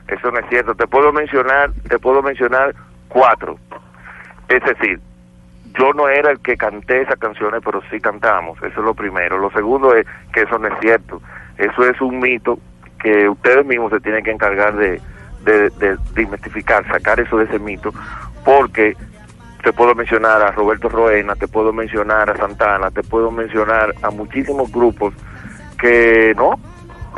Eso 0.08 0.32
no 0.32 0.40
es 0.40 0.46
cierto. 0.50 0.76
Te 0.76 0.88
puedo 0.88 1.14
mencionar, 1.14 1.72
te 1.88 1.98
puedo 2.00 2.22
mencionar 2.22 2.76
cuatro. 3.08 3.58
Es 4.50 4.62
decir, 4.64 5.00
yo 5.78 5.94
no 5.94 6.10
era 6.10 6.32
el 6.32 6.40
que 6.40 6.58
canté 6.58 7.02
esas 7.04 7.18
canciones, 7.20 7.62
pero 7.64 7.82
sí 7.90 8.00
cantamos. 8.02 8.58
Eso 8.58 8.80
es 8.82 8.86
lo 8.86 8.94
primero. 8.94 9.38
Lo 9.38 9.50
segundo 9.52 9.96
es 9.96 10.06
que 10.34 10.42
eso 10.42 10.58
no 10.58 10.68
es 10.68 10.74
cierto. 10.82 11.22
Eso 11.58 11.88
es 11.90 12.02
un 12.02 12.20
mito 12.20 12.60
que 13.02 13.30
ustedes 13.30 13.66
mismos 13.66 13.92
se 13.92 14.00
tienen 14.02 14.24
que 14.24 14.32
encargar 14.32 14.76
de, 14.76 15.00
de, 15.46 15.70
de 15.70 15.96
desmitificar, 16.14 16.86
sacar 16.88 17.20
eso 17.20 17.38
de 17.38 17.46
ese 17.46 17.60
mito, 17.60 17.94
porque 18.44 18.96
te 19.64 19.74
puedo 19.74 19.96
mencionar 19.96 20.42
a 20.42 20.52
Roberto 20.52 20.90
Roena, 20.90 21.36
te 21.36 21.48
puedo 21.48 21.72
mencionar 21.72 22.30
a 22.30 22.38
Santana, 22.38 22.92
te 22.92 23.04
puedo 23.04 23.32
mencionar 23.32 23.94
a 24.02 24.10
muchísimos 24.10 24.72
grupos 24.72 25.14
que 25.80 26.34
no, 26.36 26.60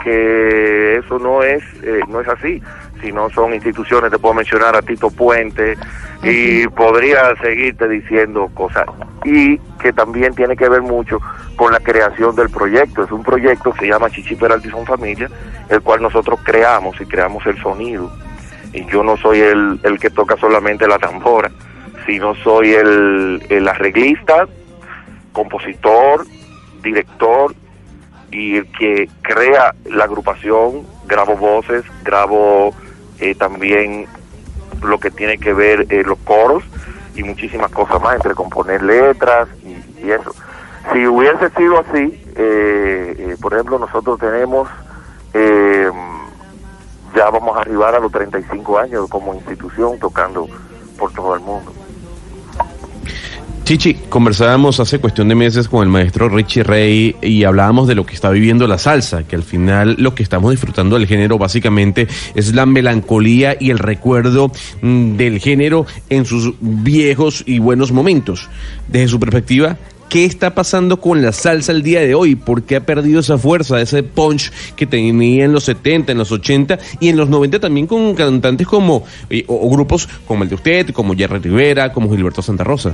que 0.03 0.97
eso 0.97 1.19
no 1.19 1.43
es 1.43 1.63
eh, 1.83 2.01
no 2.07 2.21
es 2.21 2.27
así, 2.27 2.61
sino 3.01 3.29
son 3.29 3.53
instituciones, 3.53 4.11
te 4.11 4.17
puedo 4.17 4.33
mencionar 4.33 4.75
a 4.75 4.81
Tito 4.81 5.09
Puente 5.09 5.77
y 6.23 6.67
podría 6.69 7.35
seguirte 7.41 7.87
diciendo 7.87 8.49
cosas. 8.53 8.85
Y 9.25 9.57
que 9.81 9.93
también 9.93 10.33
tiene 10.33 10.55
que 10.55 10.69
ver 10.69 10.81
mucho 10.81 11.19
con 11.55 11.71
la 11.71 11.79
creación 11.79 12.35
del 12.35 12.49
proyecto, 12.49 13.03
es 13.03 13.11
un 13.11 13.23
proyecto 13.23 13.73
que 13.73 13.81
se 13.81 13.87
llama 13.87 14.09
Chichi 14.09 14.35
Peralta 14.35 14.67
y 14.67 14.71
Son 14.71 14.85
Familia, 14.85 15.29
el 15.69 15.81
cual 15.81 16.01
nosotros 16.01 16.39
creamos 16.43 16.99
y 16.99 17.05
creamos 17.05 17.45
el 17.45 17.61
sonido. 17.61 18.11
Y 18.73 18.85
yo 18.85 19.03
no 19.03 19.17
soy 19.17 19.41
el, 19.41 19.79
el 19.83 19.99
que 19.99 20.09
toca 20.09 20.35
solamente 20.37 20.87
la 20.87 20.97
tambora, 20.97 21.51
sino 22.05 22.35
soy 22.35 22.73
el, 22.73 23.45
el 23.49 23.67
arreglista, 23.67 24.47
compositor, 25.31 26.25
director 26.81 27.53
y 28.31 28.57
el 28.57 28.71
que 28.71 29.09
crea 29.21 29.73
la 29.85 30.05
agrupación, 30.05 30.85
grabo 31.05 31.35
voces, 31.35 31.83
grabo 32.03 32.73
eh, 33.19 33.35
también 33.35 34.07
lo 34.83 34.99
que 34.99 35.11
tiene 35.11 35.37
que 35.37 35.53
ver 35.53 35.85
eh, 35.89 36.03
los 36.05 36.19
coros 36.19 36.63
y 37.15 37.23
muchísimas 37.23 37.71
cosas 37.71 38.01
más, 38.01 38.15
entre 38.15 38.33
componer 38.33 38.81
letras 38.83 39.47
y, 39.63 40.11
eso. 40.11 40.33
Si 40.91 41.07
hubiese 41.07 41.49
sido 41.51 41.79
así, 41.79 42.21
eh, 42.35 43.15
eh, 43.17 43.37
por 43.41 43.53
ejemplo, 43.53 43.79
nosotros 43.79 44.19
tenemos, 44.19 44.67
eh, 45.33 45.89
ya 47.15 47.29
vamos 47.29 47.55
a 47.55 47.61
arribar 47.61 47.95
a 47.95 47.99
los 47.99 48.11
35 48.11 48.79
años 48.79 49.07
como 49.09 49.33
institución 49.33 49.97
tocando 49.99 50.47
por 50.99 51.13
todo 51.13 51.35
el 51.35 51.41
mundo. 51.41 51.71
Chichi, 53.63 53.93
conversábamos 54.09 54.81
hace 54.81 54.99
cuestión 54.99 55.29
de 55.29 55.35
meses 55.35 55.69
con 55.69 55.83
el 55.83 55.89
maestro 55.89 56.27
Richie 56.27 56.63
Rey 56.63 57.15
y 57.21 57.45
hablábamos 57.45 57.87
de 57.87 57.95
lo 57.95 58.05
que 58.05 58.13
está 58.13 58.29
viviendo 58.29 58.67
la 58.67 58.77
salsa, 58.77 59.23
que 59.23 59.37
al 59.37 59.43
final 59.43 59.95
lo 59.99 60.13
que 60.13 60.21
estamos 60.21 60.51
disfrutando 60.51 60.97
del 60.97 61.07
género 61.07 61.37
básicamente 61.37 62.09
es 62.35 62.53
la 62.53 62.65
melancolía 62.65 63.55
y 63.57 63.69
el 63.69 63.79
recuerdo 63.79 64.51
mm, 64.81 65.15
del 65.15 65.39
género 65.39 65.85
en 66.09 66.25
sus 66.25 66.55
viejos 66.59 67.45
y 67.47 67.59
buenos 67.59 67.93
momentos. 67.93 68.49
Desde 68.89 69.07
su 69.07 69.17
perspectiva, 69.17 69.77
¿qué 70.09 70.25
está 70.25 70.53
pasando 70.53 70.99
con 70.99 71.21
la 71.21 71.31
salsa 71.31 71.71
el 71.71 71.83
día 71.83 72.01
de 72.01 72.15
hoy? 72.15 72.35
¿Por 72.35 72.63
qué 72.63 72.75
ha 72.75 72.85
perdido 72.85 73.21
esa 73.21 73.37
fuerza, 73.37 73.79
ese 73.79 74.03
punch 74.03 74.51
que 74.75 74.87
tenía 74.87 75.45
en 75.45 75.53
los 75.53 75.63
70, 75.63 76.11
en 76.11 76.17
los 76.17 76.33
80 76.33 76.79
y 76.99 77.07
en 77.07 77.15
los 77.15 77.29
90 77.29 77.61
también 77.61 77.87
con 77.87 78.13
cantantes 78.13 78.67
como, 78.67 79.05
eh, 79.29 79.45
o, 79.47 79.55
o 79.55 79.69
grupos 79.71 80.09
como 80.27 80.43
el 80.43 80.49
de 80.49 80.55
usted, 80.55 80.89
como 80.89 81.15
Jerry 81.15 81.39
Rivera, 81.39 81.93
como 81.93 82.11
Gilberto 82.11 82.41
Santa 82.41 82.65
Rosa? 82.65 82.93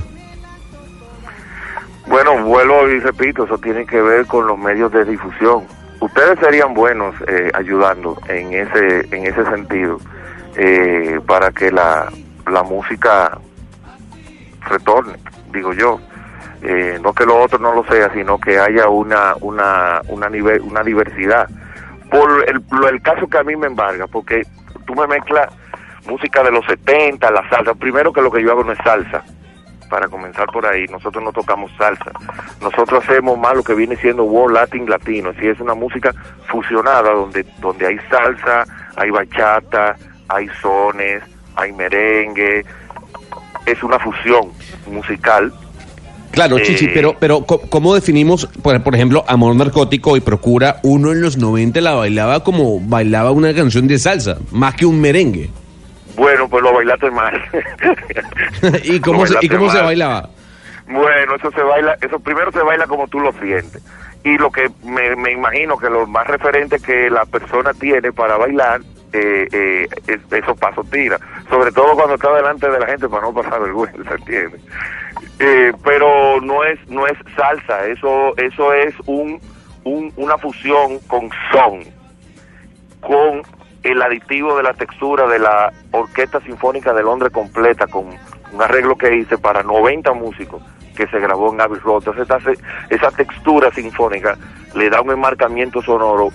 Bueno, 2.10 2.36
vuelvo 2.44 2.88
y 2.88 2.98
repito, 2.98 3.44
eso 3.44 3.56
tiene 3.58 3.86
que 3.86 4.02
ver 4.02 4.26
con 4.26 4.46
los 4.46 4.58
medios 4.58 4.90
de 4.92 5.04
difusión. 5.04 5.64
Ustedes 6.00 6.38
serían 6.40 6.74
buenos 6.74 7.14
eh, 7.28 7.50
ayudando 7.54 8.18
en 8.28 8.52
ese 8.52 9.06
en 9.14 9.26
ese 9.26 9.44
sentido 9.44 9.98
eh, 10.56 11.20
para 11.26 11.52
que 11.52 11.70
la, 11.70 12.08
la 12.50 12.62
música 12.64 13.38
retorne, 14.68 15.18
digo 15.52 15.72
yo. 15.72 16.00
Eh, 16.62 16.98
no 17.00 17.14
que 17.14 17.24
lo 17.24 17.38
otro 17.38 17.58
no 17.58 17.72
lo 17.74 17.84
sea, 17.84 18.12
sino 18.12 18.38
que 18.38 18.58
haya 18.58 18.88
una 18.88 19.34
una 19.40 20.00
una 20.08 20.28
nivel 20.28 20.60
una 20.62 20.82
diversidad. 20.82 21.48
Por 22.10 22.44
el, 22.48 22.60
lo- 22.72 22.88
el 22.88 23.00
caso 23.02 23.28
que 23.28 23.38
a 23.38 23.44
mí 23.44 23.54
me 23.54 23.68
embarga, 23.68 24.08
porque 24.08 24.42
tú 24.84 24.94
me 24.96 25.06
mezclas 25.06 25.48
música 26.08 26.42
de 26.42 26.50
los 26.50 26.66
70, 26.66 27.30
la 27.30 27.48
salsa. 27.48 27.74
Primero 27.74 28.12
que 28.12 28.20
lo 28.20 28.32
que 28.32 28.42
yo 28.42 28.50
hago 28.50 28.64
no 28.64 28.72
es 28.72 28.78
salsa 28.82 29.22
para 29.90 30.08
comenzar 30.08 30.46
por 30.46 30.64
ahí, 30.64 30.86
nosotros 30.86 31.22
no 31.22 31.32
tocamos 31.32 31.70
salsa. 31.76 32.12
Nosotros 32.62 33.04
hacemos 33.04 33.38
más 33.38 33.54
lo 33.54 33.62
que 33.62 33.74
viene 33.74 33.96
siendo 33.96 34.24
World 34.24 34.54
Latin 34.54 34.88
Latino, 34.88 35.32
si 35.38 35.48
es 35.48 35.60
una 35.60 35.74
música 35.74 36.14
fusionada 36.48 37.12
donde 37.12 37.44
donde 37.60 37.86
hay 37.86 37.98
salsa, 38.08 38.64
hay 38.96 39.10
bachata, 39.10 39.96
hay 40.28 40.48
sones, 40.62 41.22
hay 41.56 41.72
merengue. 41.72 42.64
Es 43.66 43.82
una 43.82 43.98
fusión 43.98 44.52
musical 44.86 45.52
Claro, 46.30 46.58
Eh, 46.58 46.62
Chichi, 46.62 46.88
pero, 46.88 47.16
pero 47.18 47.44
¿cómo 47.44 47.94
definimos, 47.94 48.46
por, 48.62 48.80
por 48.82 48.94
ejemplo, 48.94 49.24
Amor 49.26 49.54
Narcótico 49.56 50.16
y 50.16 50.20
Procura? 50.20 50.78
Uno 50.82 51.12
en 51.12 51.20
los 51.20 51.36
90 51.36 51.80
la 51.80 51.94
bailaba 51.94 52.44
como 52.44 52.80
bailaba 52.80 53.32
una 53.32 53.52
canción 53.54 53.88
de 53.88 53.98
salsa, 53.98 54.38
más 54.52 54.74
que 54.74 54.86
un 54.86 55.00
merengue. 55.00 55.50
Bueno, 56.16 56.48
pues 56.48 56.62
lo 56.62 56.72
bailaste 56.74 57.10
mal. 57.10 57.40
¿Y 58.84 59.00
cómo, 59.00 59.26
se, 59.26 59.34
¿y 59.34 59.36
bailaste 59.36 59.48
cómo 59.56 59.70
se 59.70 59.76
mal. 59.78 59.86
bailaba? 59.86 60.28
Bueno, 60.88 61.36
eso 61.36 61.50
se 61.52 61.62
baila, 61.62 61.96
eso 62.00 62.18
primero 62.20 62.50
se 62.52 62.60
baila 62.62 62.86
como 62.86 63.06
tú 63.08 63.20
lo 63.20 63.32
sientes. 63.34 63.82
Y 64.24 64.36
lo 64.36 64.50
que 64.50 64.70
me, 64.84 65.14
me 65.16 65.32
imagino 65.32 65.78
que 65.78 65.88
lo 65.88 66.06
más 66.06 66.26
referente 66.26 66.78
que 66.80 67.08
la 67.08 67.24
persona 67.26 67.72
tiene 67.74 68.12
para 68.12 68.36
bailar, 68.36 68.80
eh, 69.12 69.48
eh, 69.52 69.88
es- 70.08 70.32
esos 70.32 70.58
pasos 70.58 70.88
tira. 70.90 71.18
Sobre 71.48 71.72
todo 71.72 71.94
cuando 71.94 72.14
está 72.16 72.32
delante 72.34 72.68
de 72.68 72.78
la 72.80 72.86
gente 72.86 73.08
para 73.08 73.22
no 73.22 73.32
pasar 73.32 73.60
vergüenza, 73.60 74.14
¿entiendes? 74.18 74.60
Eh, 75.38 75.72
pero 75.84 76.40
no 76.42 76.64
es 76.64 76.78
no 76.88 77.06
es 77.06 77.16
salsa, 77.34 77.86
eso 77.86 78.36
eso 78.36 78.74
es 78.74 78.94
un, 79.06 79.40
un 79.84 80.12
una 80.16 80.36
fusión 80.36 80.98
con 81.06 81.30
son, 81.50 81.80
con 83.00 83.42
el 83.82 84.02
aditivo 84.02 84.56
de 84.56 84.62
la 84.62 84.74
textura 84.74 85.26
de 85.26 85.38
la 85.38 85.72
Orquesta 85.92 86.40
Sinfónica 86.40 86.92
de 86.92 87.02
Londres 87.02 87.32
completa, 87.32 87.86
con 87.86 88.08
un 88.52 88.62
arreglo 88.62 88.96
que 88.96 89.16
hice 89.16 89.38
para 89.38 89.62
90 89.62 90.12
músicos 90.12 90.62
que 90.96 91.06
se 91.06 91.18
grabó 91.18 91.52
en 91.52 91.60
Abbey 91.60 91.80
Road. 91.80 92.02
Esa, 92.18 92.38
esa 92.90 93.10
textura 93.12 93.70
sinfónica 93.70 94.36
le 94.74 94.90
da 94.90 95.00
un 95.00 95.10
enmarcamiento 95.10 95.80
sonoro 95.82 96.30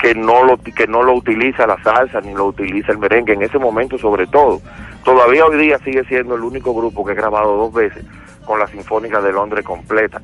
que 0.00 0.14
no 0.14 0.44
lo 0.44 0.58
que 0.58 0.86
no 0.86 1.02
lo 1.02 1.14
utiliza 1.14 1.66
la 1.66 1.82
salsa 1.82 2.20
ni 2.20 2.34
lo 2.34 2.46
utiliza 2.46 2.92
el 2.92 2.98
merengue 2.98 3.32
en 3.32 3.42
ese 3.42 3.58
momento 3.58 3.96
sobre 3.96 4.26
todo. 4.26 4.60
Todavía 5.04 5.46
hoy 5.46 5.58
día 5.58 5.78
sigue 5.78 6.04
siendo 6.04 6.34
el 6.34 6.42
único 6.42 6.74
grupo 6.74 7.04
que 7.04 7.12
he 7.12 7.14
grabado 7.14 7.56
dos 7.56 7.72
veces 7.72 8.04
con 8.46 8.58
la 8.58 8.66
Sinfónica 8.68 9.20
de 9.20 9.32
Londres 9.32 9.64
completa. 9.64 10.22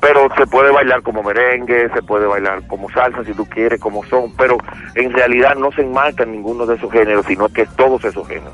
Pero 0.00 0.28
se 0.36 0.46
puede 0.46 0.72
bailar 0.72 1.02
como 1.02 1.22
merengue, 1.22 1.88
se 1.94 2.02
puede 2.02 2.26
bailar 2.26 2.66
como 2.66 2.88
salsa 2.90 3.24
si 3.24 3.32
tú 3.32 3.44
quieres, 3.46 3.80
como 3.80 4.04
son, 4.06 4.32
pero 4.36 4.56
en 4.94 5.12
realidad 5.12 5.54
no 5.56 5.70
se 5.72 5.82
enmarca 5.82 6.22
en 6.24 6.32
ninguno 6.32 6.66
de 6.66 6.76
esos 6.76 6.90
géneros, 6.92 7.26
sino 7.26 7.48
que 7.48 7.62
es 7.62 7.68
todos 7.76 8.04
esos 8.04 8.26
géneros. 8.26 8.52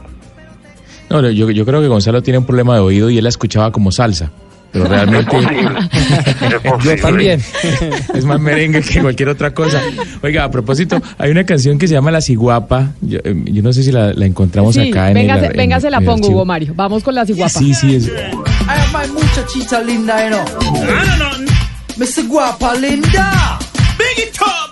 No, 1.11 1.21
yo, 1.31 1.51
yo 1.51 1.65
creo 1.67 1.81
que 1.83 1.89
Gonzalo 1.89 2.23
tiene 2.23 2.39
un 2.39 2.47
problema 2.47 2.75
de 2.75 2.81
oído 2.81 3.11
y 3.11 3.19
él 3.19 3.25
la 3.25 3.29
escuchaba 3.29 3.71
como 3.73 3.93
salsa. 3.93 4.31
Pero 4.73 4.87
realmente 4.87 5.37
Yo 6.83 6.97
también. 6.97 7.41
es 8.15 8.25
más 8.25 8.41
merengue 8.41 8.81
que 8.81 9.01
cualquier 9.03 9.29
otra 9.29 9.53
cosa. 9.53 9.81
Oiga, 10.23 10.45
a 10.45 10.51
propósito, 10.51 10.97
hay 11.19 11.31
una 11.31 11.45
canción 11.45 11.79
que 11.79 11.87
se 11.87 11.95
llama 11.95 12.11
La 12.11 12.21
Ciguapa. 12.21 12.89
Yo, 13.01 13.19
yo 13.25 13.63
no 13.63 13.73
sé 13.73 13.83
si 13.85 13.93
la, 13.93 14.13
la 14.15 14.27
encontramos 14.27 14.75
Sí, 14.75 14.91
acá 14.91 15.09
en 15.09 15.15
venga, 15.15 15.35
el, 15.35 15.41
se, 15.43 15.49
venga, 15.57 15.77
en- 15.77 15.83
se 15.83 15.91
la 15.91 15.99
en 15.99 16.05
pongo. 16.05 16.29
Hugo 16.29 16.45
Mario. 16.45 16.73
Vamos 16.75 17.05
con 17.05 17.15
la 17.15 17.25
ciguapa. 17.25 17.51
Sí, 17.51 17.73
sí, 17.75 17.95
es. 17.97 18.11
Ay, 18.85 18.93
my 18.93 19.07
muchachita 19.09 19.81
linda, 19.81 20.25
you 20.25 20.31
know. 20.31 20.45
Mr. 21.97 22.27
Guapa 22.29 22.75
linda. 22.81 23.59
Big 23.99 24.19
it 24.19 24.43
up. 24.43 24.71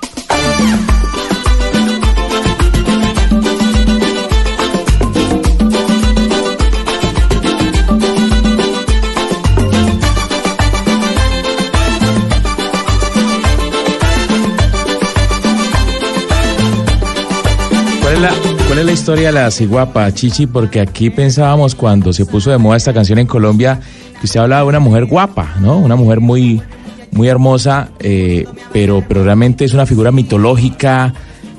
¿Cuál 18.00 18.14
es, 18.14 18.20
la, 18.20 18.51
¿Cuál 18.72 18.80
es 18.80 18.86
la 18.86 18.92
historia 18.92 19.26
de 19.26 19.32
la 19.32 19.50
ciguapa, 19.50 20.10
Chichi? 20.14 20.46
Porque 20.46 20.80
aquí 20.80 21.10
pensábamos 21.10 21.74
cuando 21.74 22.10
se 22.14 22.24
puso 22.24 22.50
de 22.50 22.56
moda 22.56 22.78
esta 22.78 22.94
canción 22.94 23.18
en 23.18 23.26
Colombia 23.26 23.78
que 24.18 24.24
usted 24.24 24.40
hablaba 24.40 24.62
de 24.62 24.68
una 24.68 24.78
mujer 24.80 25.04
guapa, 25.04 25.56
¿no? 25.60 25.76
Una 25.76 25.94
mujer 25.94 26.20
muy, 26.20 26.62
muy 27.10 27.28
hermosa, 27.28 27.90
eh, 27.98 28.46
pero, 28.72 29.04
pero 29.06 29.24
realmente 29.24 29.66
es 29.66 29.74
una 29.74 29.84
figura 29.84 30.10
mitológica. 30.10 31.12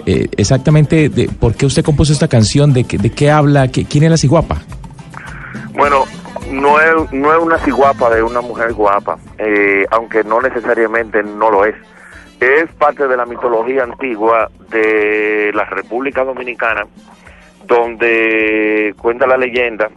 Eh, 0.07 0.27
exactamente, 0.37 1.09
de, 1.09 1.27
¿por 1.27 1.53
qué 1.53 1.67
usted 1.67 1.83
compuso 1.85 2.13
esta 2.13 2.27
canción? 2.27 2.73
¿De, 2.73 2.81
de 2.83 3.09
qué 3.11 3.29
habla? 3.29 3.67
¿Qué- 3.67 3.85
¿Quién 3.85 4.05
es 4.05 4.09
la 4.09 4.17
ciguapa? 4.17 4.63
Bueno, 5.75 6.05
no 6.51 6.79
es, 6.81 7.13
no 7.13 7.31
es 7.31 7.39
una 7.43 7.59
ciguapa 7.59 8.09
de 8.09 8.23
una 8.23 8.41
mujer 8.41 8.73
guapa, 8.73 9.19
eh, 9.37 9.85
aunque 9.91 10.23
no 10.23 10.41
necesariamente 10.41 11.21
no 11.21 11.51
lo 11.51 11.63
es. 11.65 11.75
Es 12.43 12.69
parte 12.73 13.07
de 13.07 13.15
la 13.15 13.25
mitología 13.25 13.83
antigua 13.83 14.51
de 14.69 15.51
la 15.53 15.63
República 15.63 16.25
Dominicana, 16.25 16.85
donde 17.63 18.93
cuenta 18.97 19.25
la 19.25 19.37
leyenda 19.37 19.89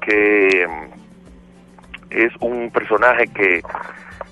que 0.00 0.66
mm, 0.68 2.10
es 2.10 2.32
un 2.40 2.72
personaje 2.72 3.28
que 3.28 3.62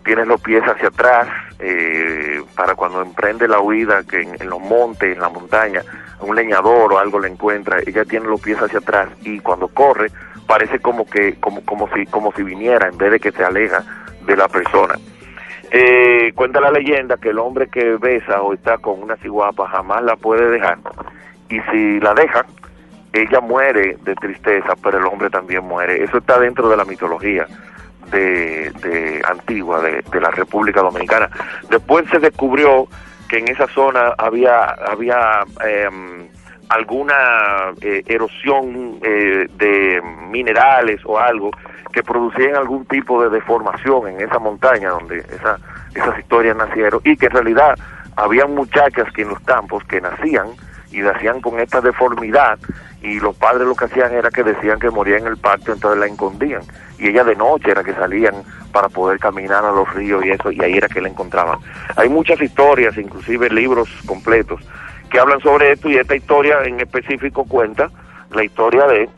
tiene 0.04 0.26
los 0.26 0.40
pies 0.40 0.64
hacia 0.64 0.88
atrás 0.88 1.28
eh, 1.60 2.42
para 2.56 2.74
cuando 2.74 3.00
emprende 3.02 3.46
la 3.46 3.60
huida 3.60 4.02
que 4.02 4.22
en, 4.22 4.34
en 4.42 4.50
los 4.50 4.60
montes, 4.60 5.14
en 5.14 5.20
la 5.20 5.28
montaña, 5.28 5.82
un 6.22 6.34
leñador 6.34 6.92
o 6.92 6.98
algo 6.98 7.20
le 7.20 7.28
encuentra, 7.28 7.78
ella 7.86 8.04
tiene 8.04 8.26
los 8.26 8.40
pies 8.40 8.58
hacia 8.58 8.80
atrás 8.80 9.10
y 9.22 9.38
cuando 9.38 9.68
corre 9.68 10.10
parece 10.48 10.80
como 10.80 11.06
que 11.06 11.36
como 11.38 11.64
como 11.64 11.88
si 11.94 12.04
como 12.06 12.32
si 12.32 12.42
viniera 12.42 12.88
en 12.88 12.98
vez 12.98 13.12
de 13.12 13.20
que 13.20 13.30
se 13.30 13.44
aleja 13.44 13.84
de 14.26 14.36
la 14.36 14.48
persona. 14.48 14.96
Eh, 15.76 16.32
cuenta 16.36 16.60
la 16.60 16.70
leyenda 16.70 17.16
que 17.16 17.30
el 17.30 17.38
hombre 17.40 17.66
que 17.66 17.96
besa 17.96 18.40
o 18.42 18.54
está 18.54 18.78
con 18.78 19.02
una 19.02 19.16
ciguapa 19.16 19.66
jamás 19.66 20.04
la 20.04 20.14
puede 20.14 20.48
dejar 20.48 20.78
y 21.48 21.58
si 21.62 21.98
la 21.98 22.14
deja 22.14 22.46
ella 23.12 23.40
muere 23.40 23.96
de 24.04 24.14
tristeza, 24.14 24.74
pero 24.80 24.98
el 24.98 25.06
hombre 25.06 25.30
también 25.30 25.64
muere. 25.64 26.04
Eso 26.04 26.18
está 26.18 26.38
dentro 26.38 26.68
de 26.68 26.76
la 26.76 26.84
mitología 26.84 27.48
de, 28.12 29.20
antigua 29.28 29.82
de, 29.82 30.20
la 30.20 30.30
República 30.30 30.80
Dominicana. 30.80 31.28
Después 31.68 32.08
se 32.08 32.20
descubrió 32.20 32.86
que 33.28 33.38
en 33.38 33.48
esa 33.48 33.66
zona 33.66 34.14
había 34.16 34.76
había 34.86 35.40
em, 35.66 36.28
alguna 36.68 37.72
eh, 37.80 38.04
erosión 38.06 39.00
eh, 39.02 39.48
de 39.56 40.00
minerales 40.30 41.00
o 41.04 41.18
algo 41.18 41.50
que 41.94 42.02
producían 42.02 42.56
algún 42.56 42.84
tipo 42.86 43.22
de 43.22 43.30
deformación 43.30 44.08
en 44.08 44.20
esa 44.20 44.40
montaña 44.40 44.90
donde 44.90 45.18
esa, 45.18 45.58
esas 45.94 46.18
historias 46.18 46.56
nacieron 46.56 47.00
y 47.04 47.16
que 47.16 47.26
en 47.26 47.32
realidad 47.32 47.78
había 48.16 48.46
muchachas 48.46 49.12
que 49.14 49.22
en 49.22 49.28
los 49.28 49.40
campos 49.40 49.84
que 49.84 50.00
nacían 50.00 50.48
y 50.90 50.98
nacían 50.98 51.40
con 51.40 51.60
esta 51.60 51.80
deformidad 51.80 52.58
y 53.00 53.20
los 53.20 53.36
padres 53.36 53.68
lo 53.68 53.76
que 53.76 53.84
hacían 53.84 54.12
era 54.12 54.30
que 54.30 54.42
decían 54.42 54.80
que 54.80 54.90
moría 54.90 55.18
en 55.18 55.26
el 55.26 55.36
parto 55.36 55.72
entonces 55.72 56.00
la 56.00 56.06
escondían. 56.06 56.62
Y 56.98 57.08
ella 57.08 57.22
de 57.22 57.36
noche 57.36 57.70
era 57.70 57.84
que 57.84 57.92
salían 57.94 58.42
para 58.72 58.88
poder 58.88 59.20
caminar 59.20 59.64
a 59.64 59.70
los 59.70 59.92
ríos 59.94 60.24
y 60.24 60.30
eso 60.30 60.50
y 60.50 60.60
ahí 60.62 60.76
era 60.76 60.88
que 60.88 61.00
la 61.00 61.08
encontraban. 61.08 61.58
Hay 61.96 62.08
muchas 62.08 62.40
historias 62.40 62.96
inclusive 62.98 63.50
libros 63.50 63.88
completos 64.06 64.60
que 65.10 65.20
hablan 65.20 65.40
sobre 65.40 65.72
esto 65.72 65.88
y 65.88 65.96
esta 65.96 66.16
historia 66.16 66.64
en 66.64 66.80
específico 66.80 67.44
cuenta 67.44 67.88
la 68.32 68.42
historia 68.42 68.84
de 68.86 69.08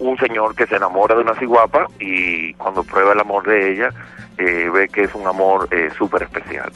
un 0.00 0.16
señor 0.18 0.54
que 0.56 0.66
se 0.66 0.76
enamora 0.76 1.14
de 1.14 1.22
una 1.22 1.34
ciguapa 1.38 1.86
y 2.00 2.52
cuando 2.54 2.82
prueba 2.82 3.12
el 3.12 3.20
amor 3.20 3.46
de 3.46 3.72
ella 3.72 3.90
eh, 4.38 4.68
ve 4.72 4.88
que 4.88 5.02
es 5.04 5.14
un 5.14 5.26
amor 5.26 5.68
eh, 5.70 5.88
súper 5.96 6.22
especial 6.24 6.70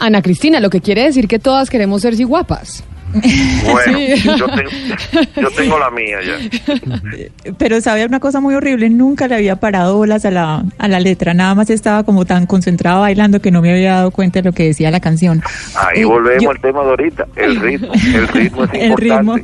Ana 0.00 0.22
Cristina, 0.22 0.60
lo 0.60 0.70
que 0.70 0.80
quiere 0.80 1.02
decir 1.04 1.26
que 1.28 1.38
todas 1.38 1.68
queremos 1.70 2.02
ser 2.02 2.14
ciguapas. 2.16 2.84
bueno 3.12 3.98
Sí. 3.98 4.22
yo, 4.38 4.46
tengo, 4.46 4.70
yo 5.36 5.50
tengo 5.50 5.78
la 5.78 5.90
mía 5.90 6.18
ya 6.24 7.52
Pero 7.58 7.80
sabe 7.80 8.04
una 8.04 8.20
cosa 8.20 8.40
muy 8.40 8.54
horrible, 8.54 8.90
nunca 8.90 9.26
le 9.28 9.34
había 9.34 9.56
parado 9.56 9.96
bolas 9.96 10.24
a 10.24 10.30
la, 10.30 10.62
a 10.78 10.88
la 10.88 11.00
letra, 11.00 11.34
nada 11.34 11.54
más 11.54 11.68
estaba 11.70 12.04
como 12.04 12.24
tan 12.26 12.46
concentrado 12.46 13.00
bailando 13.00 13.40
que 13.40 13.50
no 13.50 13.60
me 13.60 13.72
había 13.72 13.94
dado 13.94 14.10
cuenta 14.12 14.40
de 14.40 14.44
lo 14.48 14.52
que 14.54 14.64
decía 14.64 14.90
la 14.90 15.00
canción. 15.00 15.42
Ahí 15.74 16.02
Eh, 16.02 16.04
volvemos 16.04 16.44
yo- 16.44 16.50
al 16.50 16.60
tema 16.60 16.82
de 16.84 16.90
ahorita, 16.90 17.26
el 17.36 17.56
ritmo. 17.60 17.92
El 17.94 18.28
ritmo 18.28 18.64
es 18.64 18.70
El 18.74 18.90
importante. 18.90 19.02
ritmo. 19.02 19.36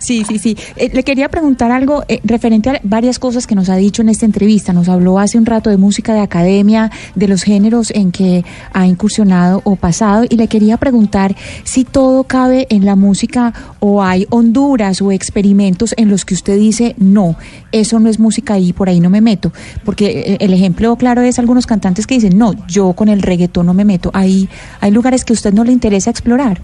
Sí, 0.00 0.24
sí, 0.26 0.38
sí. 0.38 0.56
Eh, 0.76 0.90
le 0.92 1.02
quería 1.02 1.28
preguntar 1.28 1.70
algo 1.70 2.04
eh, 2.08 2.20
referente 2.24 2.70
a 2.70 2.80
varias 2.82 3.18
cosas 3.18 3.46
que 3.46 3.54
nos 3.54 3.68
ha 3.68 3.76
dicho 3.76 4.00
en 4.00 4.08
esta 4.08 4.24
entrevista. 4.24 4.72
Nos 4.72 4.88
habló 4.88 5.18
hace 5.18 5.36
un 5.36 5.44
rato 5.44 5.68
de 5.68 5.76
música 5.76 6.14
de 6.14 6.20
academia, 6.20 6.90
de 7.14 7.28
los 7.28 7.42
géneros 7.42 7.90
en 7.90 8.10
que 8.10 8.42
ha 8.72 8.86
incursionado 8.86 9.60
o 9.64 9.76
pasado, 9.76 10.24
y 10.28 10.36
le 10.36 10.48
quería 10.48 10.78
preguntar 10.78 11.36
si 11.64 11.84
todo 11.84 12.24
cabe 12.24 12.66
en 12.70 12.86
la 12.86 12.96
música 12.96 13.52
o 13.78 14.02
hay 14.02 14.26
honduras 14.30 15.02
o 15.02 15.12
experimentos 15.12 15.94
en 15.98 16.08
los 16.08 16.24
que 16.24 16.32
usted 16.32 16.58
dice, 16.58 16.94
no, 16.98 17.36
eso 17.70 18.00
no 18.00 18.08
es 18.08 18.18
música 18.18 18.58
y 18.58 18.72
por 18.72 18.88
ahí 18.88 19.00
no 19.00 19.10
me 19.10 19.20
meto. 19.20 19.52
Porque 19.84 20.06
eh, 20.06 20.36
el 20.40 20.54
ejemplo 20.54 20.96
claro 20.96 21.20
es 21.20 21.38
algunos 21.38 21.66
cantantes 21.66 22.06
que 22.06 22.14
dicen, 22.14 22.38
no, 22.38 22.54
yo 22.66 22.94
con 22.94 23.08
el 23.08 23.20
reggaetón 23.20 23.66
no 23.66 23.74
me 23.74 23.84
meto. 23.84 24.10
Hay, 24.14 24.48
hay 24.80 24.90
lugares 24.90 25.26
que 25.26 25.34
a 25.34 25.34
usted 25.34 25.52
no 25.52 25.62
le 25.62 25.72
interesa 25.72 26.10
explorar. 26.10 26.62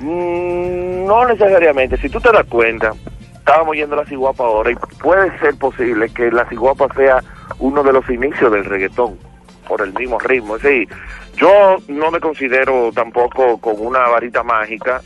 Mm, 0.00 1.06
no 1.06 1.26
necesariamente. 1.26 1.96
Si 1.96 2.08
tú 2.08 2.20
te 2.20 2.30
das 2.32 2.46
cuenta, 2.46 2.92
estábamos 3.34 3.76
yendo 3.76 3.94
a 3.94 4.02
la 4.02 4.06
ciguapa 4.06 4.44
ahora 4.44 4.70
y 4.70 4.76
puede 5.00 5.36
ser 5.38 5.56
posible 5.56 6.08
que 6.10 6.30
la 6.30 6.44
ciguapa 6.48 6.88
sea 6.94 7.22
uno 7.58 7.82
de 7.82 7.92
los 7.92 8.08
inicios 8.10 8.52
del 8.52 8.64
reggaetón 8.64 9.18
por 9.66 9.82
el 9.82 9.92
mismo 9.94 10.18
ritmo. 10.18 10.56
Es 10.56 10.62
decir, 10.62 10.88
yo 11.36 11.76
no 11.88 12.10
me 12.10 12.20
considero 12.20 12.90
tampoco 12.92 13.58
con 13.58 13.74
una 13.78 14.00
varita 14.00 14.42
mágica 14.42 15.00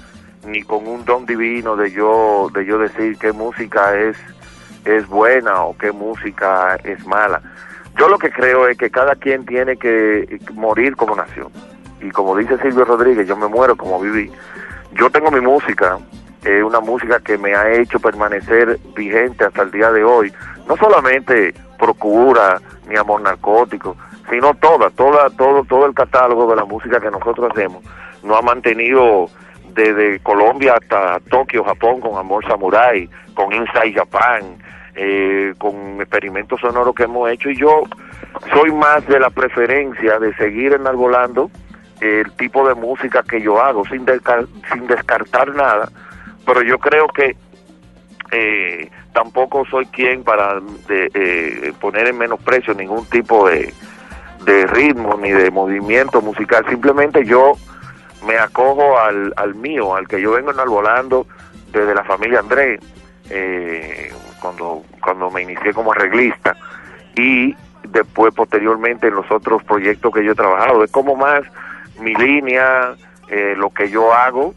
ni 0.47 0.63
con 0.63 0.87
un 0.87 1.05
don 1.05 1.25
divino 1.25 1.77
de 1.77 1.91
yo 1.93 2.49
de 2.53 2.65
yo 2.65 2.79
decir 2.79 3.17
qué 3.19 3.33
música 3.33 3.97
es 3.99 4.17
es 4.85 5.07
buena 5.07 5.63
o 5.65 5.77
qué 5.77 5.93
música 5.93 6.77
es 6.83 7.07
mala. 7.07 7.41
Yo 7.99 8.09
lo 8.09 8.19
que 8.19 8.31
creo 8.31 8.67
es 8.69 8.77
que 8.77 8.91
cada 8.91 9.15
quien 9.15 9.45
tiene 9.45 9.77
que 9.77 10.41
morir 10.55 10.97
como 10.97 11.15
nación. 11.15 11.53
Y 12.01 12.11
como 12.11 12.37
dice 12.37 12.59
Silvio 12.59 12.85
Rodríguez, 12.85 13.29
yo 13.29 13.37
me 13.37 13.47
muero 13.47 13.77
como 13.77 14.01
viví. 14.01 14.31
Yo 14.95 15.11
tengo 15.11 15.31
mi 15.31 15.41
música, 15.41 15.99
eh, 16.45 16.63
una 16.63 16.81
música 16.81 17.21
que 17.21 17.39
me 17.39 17.55
ha 17.55 17.71
hecho 17.73 17.99
permanecer 17.99 18.79
vigente 18.95 19.45
hasta 19.45 19.63
el 19.63 19.71
día 19.71 19.91
de 19.91 20.05
hoy. 20.05 20.33
No 20.69 20.77
solamente 20.77 21.55
Procura 21.79 22.61
ni 22.89 22.97
Amor 22.97 23.23
Narcótico, 23.23 23.97
sino 24.31 24.55
toda, 24.55 24.91
toda, 24.91 25.31
todo, 25.31 25.65
todo 25.65 25.87
el 25.87 25.95
catálogo 25.95 26.49
de 26.49 26.57
la 26.57 26.65
música 26.65 27.01
que 27.01 27.11
nosotros 27.11 27.51
hacemos. 27.51 27.83
Nos 28.23 28.39
ha 28.39 28.43
mantenido 28.43 29.27
desde 29.75 30.21
Colombia 30.21 30.75
hasta 30.75 31.19
Tokio, 31.31 31.65
Japón, 31.65 32.01
con 32.01 32.17
Amor 32.17 32.47
Samurai, 32.47 33.09
con 33.35 33.53
Inside 33.53 33.95
Japan, 33.95 34.59
eh, 34.95 35.55
con 35.59 36.01
experimentos 36.01 36.61
sonoros 36.61 36.95
que 36.95 37.05
hemos 37.05 37.31
hecho 37.31 37.49
y 37.49 37.57
yo 37.57 37.83
soy 38.53 38.71
más 38.73 39.07
de 39.07 39.19
la 39.19 39.31
preferencia 39.31 40.19
de 40.19 40.35
seguir 40.35 40.75
enarbolando 40.75 41.51
el 42.03 42.33
tipo 42.33 42.67
de 42.69 42.75
música 42.75 43.23
que 43.23 43.41
yo 43.41 43.63
hago 43.63 43.85
sin, 43.87 44.05
descar- 44.05 44.49
sin 44.73 44.87
descartar 44.87 45.55
nada, 45.55 45.89
pero 46.45 46.63
yo 46.63 46.79
creo 46.79 47.07
que 47.09 47.37
eh, 48.33 48.91
tampoco 49.13 49.65
soy 49.71 49.87
quien 49.87 50.25
para 50.25 50.61
de, 50.89 51.11
eh, 51.15 51.73
poner 51.81 52.09
en 52.09 52.19
menosprecio 52.19 52.75
ningún 52.75 53.05
tipo 53.07 53.49
de, 53.49 53.73
de 54.45 54.67
ritmo 54.67 55.17
ni 55.17 55.31
de 55.31 55.51
movimiento 55.51 56.21
musical, 56.23 56.65
simplemente 56.69 57.25
yo 57.25 57.53
me 58.27 58.39
acojo 58.39 58.99
al, 58.99 59.33
al 59.37 59.55
mío, 59.55 59.95
al 59.95 60.09
que 60.09 60.21
yo 60.21 60.33
vengo 60.33 60.51
enarbolando 60.51 61.27
desde 61.73 61.95
la 61.95 62.05
familia 62.05 62.41
Andrés, 62.41 62.81
eh, 63.31 64.13
cuando, 64.41 64.83
cuando 65.01 65.31
me 65.31 65.43
inicié 65.43 65.73
como 65.73 65.93
arreglista 65.93 66.57
y 67.15 67.55
después 67.89 68.33
posteriormente 68.35 69.09
en 69.09 69.15
los 69.15 69.31
otros 69.31 69.63
proyectos 69.65 70.13
que 70.13 70.25
yo 70.25 70.33
he 70.33 70.35
trabajado. 70.35 70.83
Es 70.85 70.91
como 70.91 71.15
más 71.17 71.43
mi 72.03 72.15
línea, 72.15 72.95
eh, 73.29 73.55
lo 73.57 73.71
que 73.71 73.89
yo 73.91 74.13
hago. 74.13 74.55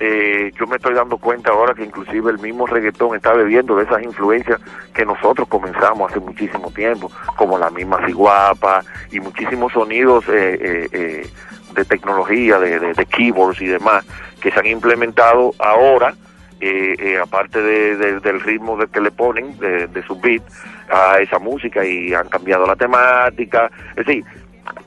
Eh, 0.00 0.50
yo 0.58 0.66
me 0.66 0.76
estoy 0.76 0.92
dando 0.92 1.18
cuenta 1.18 1.50
ahora 1.52 1.72
que 1.72 1.84
inclusive 1.84 2.28
el 2.32 2.40
mismo 2.40 2.66
reggaetón 2.66 3.14
está 3.14 3.32
bebiendo 3.32 3.76
de 3.76 3.84
esas 3.84 4.02
influencias 4.02 4.60
que 4.92 5.06
nosotros 5.06 5.46
comenzamos 5.48 6.10
hace 6.10 6.18
muchísimo 6.18 6.68
tiempo, 6.72 7.10
como 7.36 7.56
la 7.58 7.70
misma 7.70 8.04
ciguapa 8.04 8.82
y 9.12 9.20
muchísimos 9.20 9.72
sonidos 9.72 10.24
eh, 10.28 10.58
eh, 10.60 10.88
eh, 10.92 11.30
de 11.74 11.84
tecnología, 11.84 12.58
de, 12.58 12.80
de- 12.80 13.06
keyboards 13.06 13.60
y 13.62 13.66
demás, 13.66 14.04
que 14.40 14.50
se 14.50 14.58
han 14.58 14.66
implementado 14.66 15.54
ahora, 15.60 16.12
eh, 16.60 17.16
aparte 17.22 17.62
de- 17.62 17.96
de- 17.96 18.20
del 18.20 18.40
ritmo 18.40 18.76
que 18.92 19.00
le 19.00 19.12
ponen, 19.12 19.56
de, 19.58 19.86
de 19.86 20.02
su 20.02 20.18
beat, 20.20 20.42
a 20.90 21.20
esa 21.20 21.38
música 21.38 21.84
y 21.84 22.12
han 22.12 22.28
cambiado 22.28 22.66
la 22.66 22.74
temática. 22.76 23.70
Es 23.96 24.04
decir, 24.06 24.24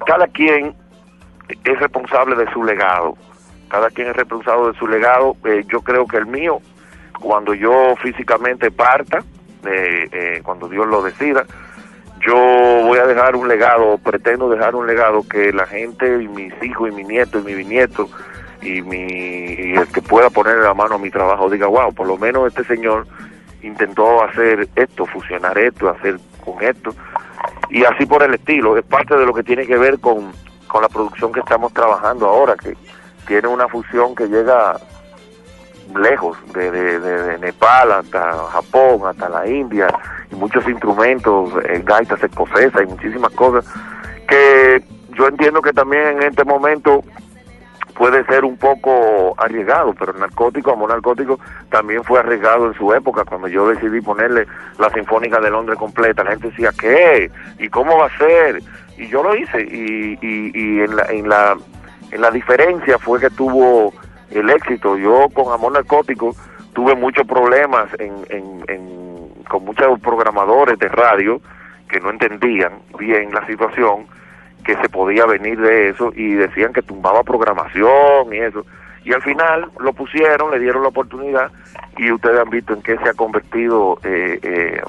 cada 0.06 0.28
quien 0.28 0.76
es 1.50 1.80
responsable 1.80 2.36
de 2.36 2.52
su 2.52 2.64
legado. 2.64 3.18
Cada 3.70 3.90
quien 3.90 4.08
es 4.08 4.16
responsable 4.16 4.72
de 4.72 4.80
su 4.80 4.88
legado. 4.88 5.36
Eh, 5.46 5.64
yo 5.68 5.82
creo 5.82 6.06
que 6.06 6.18
el 6.18 6.26
mío, 6.26 6.60
cuando 7.20 7.54
yo 7.54 7.96
físicamente 8.02 8.72
parta, 8.72 9.20
eh, 9.66 10.08
eh, 10.12 10.42
cuando 10.44 10.70
Dios 10.70 10.88
lo 10.88 11.02
decida, 11.02 11.46
yo 12.26 12.36
voy 12.36 12.98
a 12.98 13.06
dejar 13.06 13.36
un 13.36 13.48
legado, 13.48 13.98
pretendo 13.98 14.50
dejar 14.50 14.76
un 14.76 14.88
legado 14.88 15.24
que 15.28 15.52
la 15.54 15.66
gente, 15.66 16.24
y 16.24 16.28
mis 16.28 16.54
hijos, 16.64 16.90
y 16.90 16.96
mi 16.96 17.04
nieto, 17.04 17.40
y 17.40 17.44
mi 17.44 17.54
bisnieto, 17.54 18.10
y, 18.62 18.82
mi, 18.82 19.06
y 19.06 19.74
el 19.76 19.88
que 19.88 20.02
pueda 20.02 20.30
ponerle 20.30 20.64
la 20.64 20.74
mano 20.74 20.96
a 20.96 21.00
mi 21.00 21.12
trabajo, 21.12 21.50
diga, 21.50 21.68
wow, 21.68 21.94
por 21.94 22.08
lo 22.08 22.18
menos 22.18 22.48
este 22.48 22.64
señor 22.64 23.06
intentó 23.62 24.24
hacer 24.24 24.68
esto, 24.76 25.06
fusionar 25.06 25.58
esto, 25.58 25.90
hacer 25.90 26.18
con 26.44 26.64
esto, 26.64 26.96
y 27.70 27.84
así 27.84 28.06
por 28.06 28.24
el 28.24 28.34
estilo. 28.34 28.78
Es 28.78 28.86
parte 28.86 29.16
de 29.16 29.26
lo 29.26 29.34
que 29.34 29.44
tiene 29.44 29.68
que 29.68 29.78
ver 29.78 30.00
con, 30.00 30.32
con 30.68 30.82
la 30.82 30.90
producción 30.90 31.32
que 31.32 31.40
estamos 31.40 31.74
trabajando 31.74 32.28
ahora, 32.28 32.56
que 32.56 32.76
tiene 33.28 33.48
una 33.48 33.68
fusión 33.68 34.16
que 34.16 34.28
llega 34.28 34.78
lejos, 35.96 36.38
de, 36.54 37.38
Nepal 37.40 37.92
hasta 37.92 38.34
Japón, 38.52 39.02
hasta 39.06 39.30
la 39.30 39.48
India, 39.48 39.88
y 40.32 40.36
muchos 40.36 40.68
instrumentos, 40.68 41.52
eh, 41.66 41.82
gaitas 41.84 42.22
escocesas 42.24 42.82
y 42.84 42.86
muchísimas 42.86 43.32
cosas, 43.32 43.66
que 44.28 44.84
yo 45.18 45.28
entiendo 45.28 45.62
que 45.62 45.72
también 45.72 46.08
en 46.08 46.24
este 46.24 46.44
momento 46.44 47.04
puede 47.98 48.24
ser 48.26 48.46
un 48.46 48.58
poco 48.58 49.34
arriesgado, 49.38 49.94
pero 49.98 50.14
el 50.14 50.20
narcótico, 50.20 50.72
Amor 50.72 50.90
Narcótico, 50.90 51.40
también 51.70 52.04
fue 52.04 52.20
arriesgado 52.20 52.68
en 52.68 52.74
su 52.76 52.94
época, 52.94 53.26
cuando 53.26 53.48
yo 53.48 53.68
decidí 53.68 54.02
ponerle 54.02 54.46
la 54.78 54.90
Sinfónica 54.92 55.40
de 55.40 55.50
Londres 55.50 55.80
completa. 55.80 56.24
La 56.24 56.32
gente 56.32 56.50
decía, 56.50 56.72
¿qué? 56.80 57.32
¿Y 57.58 57.70
cómo 57.70 57.98
va 57.98 58.06
a 58.06 58.18
ser? 58.18 58.62
Y 58.98 59.08
yo 59.08 59.24
lo 59.24 59.36
hice, 59.36 59.62
y, 59.62 60.18
y, 60.22 60.52
y 60.54 60.80
en, 60.82 60.96
la, 60.96 61.04
en, 61.10 61.30
la, 61.30 61.58
en 62.12 62.22
la 62.22 62.32
diferencia 62.32 62.98
fue 62.98 63.20
que 63.20 63.30
tuvo 63.30 63.94
el 64.32 64.50
éxito. 64.50 64.98
Yo 64.98 65.30
con 65.34 65.54
Amor 65.54 65.74
Narcótico 65.74 66.36
tuve 66.74 66.96
muchos 66.96 67.26
problemas 67.28 67.90
en, 68.00 68.14
en, 68.30 68.64
en- 68.68 69.18
con 69.48 69.64
muchos 69.64 70.00
programadores 70.02 70.78
de 70.80 70.90
radio 70.90 71.40
que 71.90 72.00
no 72.02 72.10
entendían 72.10 72.74
bien 73.00 73.34
la 73.34 73.46
situación 73.48 74.06
que 74.66 74.76
se 74.76 74.90
podía 74.90 75.26
venir 75.26 75.58
de 75.62 75.90
eso 75.90 76.12
y 76.14 76.34
decían 76.34 76.74
que 76.74 76.82
tumbaba 76.82 77.24
programación 77.24 78.34
y 78.34 78.40
eso. 78.40 78.66
Y 79.06 79.14
al 79.14 79.22
final 79.22 79.72
lo 79.80 79.94
pusieron, 79.94 80.52
le 80.52 80.60
dieron 80.60 80.82
la 80.82 80.90
oportunidad 80.90 81.50
y 81.98 82.12
ustedes 82.12 82.40
han 82.42 82.50
visto 82.50 82.74
en 82.74 82.82
qué 82.82 82.98
se 82.98 83.08
ha 83.10 83.14
convertido 83.14 84.00
eh, 84.04 84.38
eh, 84.42 84.82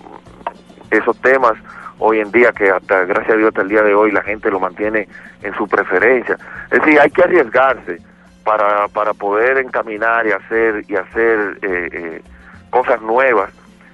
esos 0.91 1.17
temas 1.21 1.53
hoy 1.99 2.21
en 2.21 2.31
día 2.31 2.53
que 2.53 2.71
hasta 2.71 3.05
gracias 3.05 3.35
a 3.35 3.37
Dios 3.37 3.49
hasta 3.49 3.63
el 3.63 3.69
día 3.69 3.83
de 3.83 3.95
hoy 3.95 4.13
la 4.13 4.23
gente 4.23 4.51
lo 4.51 4.61
mantiene 4.61 5.09
en 5.43 5.55
su 5.55 5.67
preferencia. 5.67 6.39
Es 6.71 6.81
decir, 6.81 7.01
hay 7.01 7.11
que 7.11 7.23
arriesgarse 7.23 7.99
para, 8.45 8.89
para 8.89 9.13
poder 9.15 9.59
encaminar 9.59 10.27
y 10.27 10.33
hacer 10.33 10.85
y 10.89 10.97
hacer 10.97 11.59
eh, 11.63 11.89
eh, 11.93 12.23
cosas 12.71 13.01
nuevas. 13.03 13.51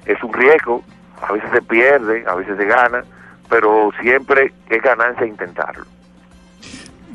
Es 0.06 0.22
un 0.22 0.32
riesgo, 0.32 0.84
a 1.20 1.32
veces 1.32 1.50
se 1.52 1.62
pierde, 1.62 2.24
a 2.26 2.34
veces 2.34 2.56
se 2.56 2.64
gana, 2.64 3.02
pero 3.48 3.90
siempre 4.00 4.52
es 4.68 4.82
ganancia 4.82 5.26
intentarlo. 5.26 5.84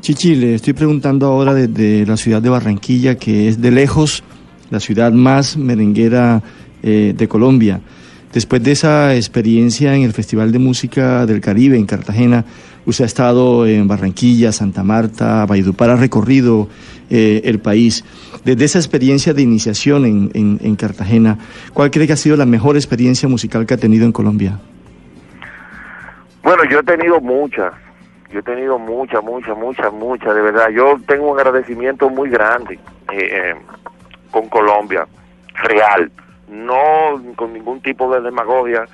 Chichi, 0.00 0.34
le 0.34 0.54
estoy 0.54 0.72
preguntando 0.72 1.26
ahora 1.26 1.52
desde 1.52 2.06
la 2.06 2.16
ciudad 2.16 2.40
de 2.40 2.48
Barranquilla, 2.48 3.16
que 3.16 3.48
es 3.48 3.60
de 3.60 3.70
lejos 3.70 4.24
la 4.70 4.80
ciudad 4.80 5.12
más 5.12 5.56
merenguera 5.56 6.42
eh, 6.82 7.12
de 7.14 7.28
Colombia. 7.28 7.80
Después 8.32 8.62
de 8.62 8.72
esa 8.72 9.16
experiencia 9.16 9.94
en 9.96 10.02
el 10.02 10.12
Festival 10.12 10.52
de 10.52 10.60
Música 10.60 11.26
del 11.26 11.40
Caribe 11.40 11.76
en 11.76 11.86
Cartagena, 11.86 12.44
usted 12.86 13.04
ha 13.04 13.06
estado 13.06 13.66
en 13.66 13.88
Barranquilla, 13.88 14.52
Santa 14.52 14.84
Marta, 14.84 15.44
Valledupar, 15.46 15.90
ha 15.90 15.96
recorrido 15.96 16.68
eh, 17.10 17.40
el 17.44 17.58
país. 17.58 18.04
Desde 18.44 18.64
esa 18.66 18.78
experiencia 18.78 19.34
de 19.34 19.42
iniciación 19.42 20.04
en, 20.06 20.30
en- 20.34 20.60
en 20.62 20.76
Cartagena, 20.76 21.38
¿cuál 21.74 21.90
cree 21.90 22.06
que 22.06 22.12
ha 22.12 22.16
sido 22.16 22.36
la 22.36 22.46
mejor 22.46 22.76
experiencia 22.76 23.28
musical 23.28 23.66
que 23.66 23.74
ha 23.74 23.78
tenido 23.78 24.06
en 24.06 24.12
Colombia? 24.12 24.60
Bueno, 26.44 26.62
yo 26.70 26.78
he 26.78 26.82
tenido 26.84 27.20
muchas, 27.20 27.72
yo 28.32 28.38
he 28.38 28.42
tenido 28.42 28.78
muchas, 28.78 29.22
muchas, 29.24 29.58
muchas, 29.58 29.92
muchas, 29.92 30.34
de 30.36 30.40
verdad. 30.40 30.68
Yo 30.74 31.00
tengo 31.06 31.32
un 31.32 31.38
agradecimiento 31.38 32.08
muy 32.08 32.30
grande 32.30 32.74
eh, 33.12 33.18
eh, 33.18 33.54
con 34.30 34.48
Colombia, 34.48 35.06
real, 35.64 36.10
no 36.50 37.22
con 37.36 37.52
ningún 37.52 37.80
tipo 37.80 38.12
de 38.12 38.20
demagogia. 38.20 38.84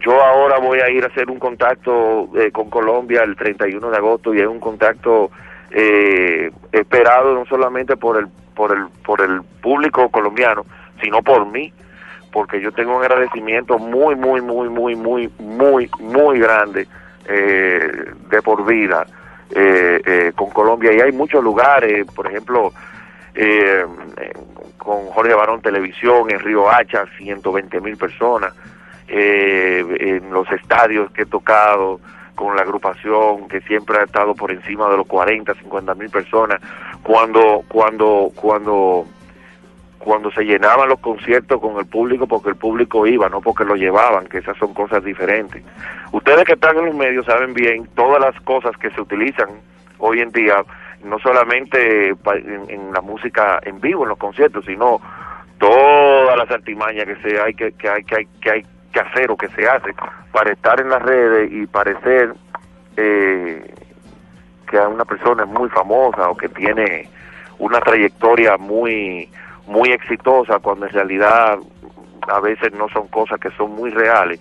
Yo 0.00 0.22
ahora 0.22 0.58
voy 0.58 0.78
a 0.80 0.90
ir 0.90 1.04
a 1.04 1.08
hacer 1.08 1.30
un 1.30 1.38
contacto 1.38 2.28
eh, 2.36 2.50
con 2.52 2.68
Colombia 2.70 3.22
el 3.22 3.34
31 3.34 3.90
de 3.90 3.96
agosto 3.96 4.34
y 4.34 4.40
es 4.40 4.46
un 4.46 4.60
contacto 4.60 5.30
eh, 5.70 6.50
esperado 6.72 7.34
no 7.34 7.46
solamente 7.46 7.96
por 7.96 8.18
el 8.18 8.28
por 8.54 8.72
el 8.72 8.86
por 9.04 9.20
el 9.20 9.42
público 9.62 10.08
colombiano, 10.10 10.64
sino 11.02 11.22
por 11.22 11.46
mí, 11.46 11.72
porque 12.32 12.60
yo 12.60 12.72
tengo 12.72 12.96
un 12.96 13.02
agradecimiento 13.02 13.78
muy 13.78 14.14
muy 14.14 14.40
muy 14.40 14.68
muy 14.68 14.94
muy 14.94 15.30
muy 15.38 15.90
muy 15.98 16.38
grande 16.38 16.86
eh, 17.28 17.90
de 18.30 18.42
por 18.42 18.64
vida 18.66 19.06
eh, 19.54 20.00
eh, 20.04 20.32
con 20.34 20.50
Colombia 20.50 20.92
y 20.92 21.00
hay 21.00 21.12
muchos 21.12 21.42
lugares, 21.42 22.06
por 22.14 22.26
ejemplo 22.26 22.72
eh, 23.34 23.84
con 24.86 25.06
Jorge 25.06 25.34
Barón 25.34 25.60
Televisión 25.60 26.30
en 26.30 26.38
Río 26.38 26.70
Hacha, 26.70 27.06
120 27.18 27.80
mil 27.80 27.96
personas, 27.96 28.54
eh, 29.08 29.84
en 29.98 30.30
los 30.32 30.50
estadios 30.52 31.10
que 31.10 31.22
he 31.22 31.26
tocado 31.26 32.00
con 32.36 32.54
la 32.54 32.62
agrupación 32.62 33.48
que 33.48 33.60
siempre 33.62 33.98
ha 33.98 34.04
estado 34.04 34.34
por 34.34 34.52
encima 34.52 34.88
de 34.88 34.98
los 34.98 35.06
40, 35.08 35.54
50 35.54 35.94
mil 35.96 36.08
personas, 36.08 36.60
cuando, 37.02 37.64
cuando, 37.66 38.30
cuando, 38.36 39.06
cuando 39.98 40.30
se 40.30 40.44
llenaban 40.44 40.88
los 40.88 41.00
conciertos 41.00 41.60
con 41.60 41.78
el 41.78 41.86
público 41.86 42.28
porque 42.28 42.50
el 42.50 42.56
público 42.56 43.08
iba, 43.08 43.28
no 43.28 43.40
porque 43.40 43.64
lo 43.64 43.74
llevaban, 43.74 44.28
que 44.28 44.38
esas 44.38 44.56
son 44.56 44.72
cosas 44.72 45.02
diferentes. 45.02 45.64
Ustedes 46.12 46.44
que 46.44 46.52
están 46.52 46.76
en 46.78 46.86
los 46.86 46.94
medios 46.94 47.26
saben 47.26 47.54
bien 47.54 47.88
todas 47.96 48.20
las 48.20 48.40
cosas 48.42 48.76
que 48.76 48.90
se 48.90 49.00
utilizan 49.00 49.48
hoy 49.98 50.20
en 50.20 50.30
día, 50.30 50.62
no 51.06 51.18
solamente 51.18 52.08
en 52.10 52.92
la 52.92 53.00
música 53.00 53.60
en 53.62 53.80
vivo, 53.80 54.02
en 54.02 54.10
los 54.10 54.18
conciertos, 54.18 54.64
sino 54.64 55.00
todas 55.58 56.36
las 56.36 56.50
artimañas 56.50 57.06
que 57.06 57.16
se 57.16 57.40
hay 57.40 57.54
que, 57.54 57.72
que 57.72 57.88
hay 57.88 58.04
que 58.04 58.16
hay 58.16 58.26
que 58.40 58.50
hay 58.50 58.66
que 58.92 59.00
hacer 59.00 59.30
o 59.30 59.36
que 59.36 59.48
se 59.48 59.66
hace 59.68 59.94
para 60.32 60.52
estar 60.52 60.80
en 60.80 60.90
las 60.90 61.02
redes 61.02 61.50
y 61.52 61.66
parecer 61.66 62.34
eh, 62.96 63.74
que 64.70 64.78
una 64.78 65.04
persona 65.04 65.44
es 65.44 65.48
muy 65.48 65.68
famosa 65.70 66.28
o 66.28 66.36
que 66.36 66.48
tiene 66.48 67.08
una 67.58 67.80
trayectoria 67.80 68.56
muy 68.56 69.30
muy 69.66 69.90
exitosa 69.90 70.58
cuando 70.58 70.86
en 70.86 70.92
realidad 70.92 71.58
a 72.28 72.40
veces 72.40 72.72
no 72.72 72.88
son 72.88 73.08
cosas 73.08 73.38
que 73.40 73.50
son 73.52 73.72
muy 73.72 73.90
reales. 73.90 74.40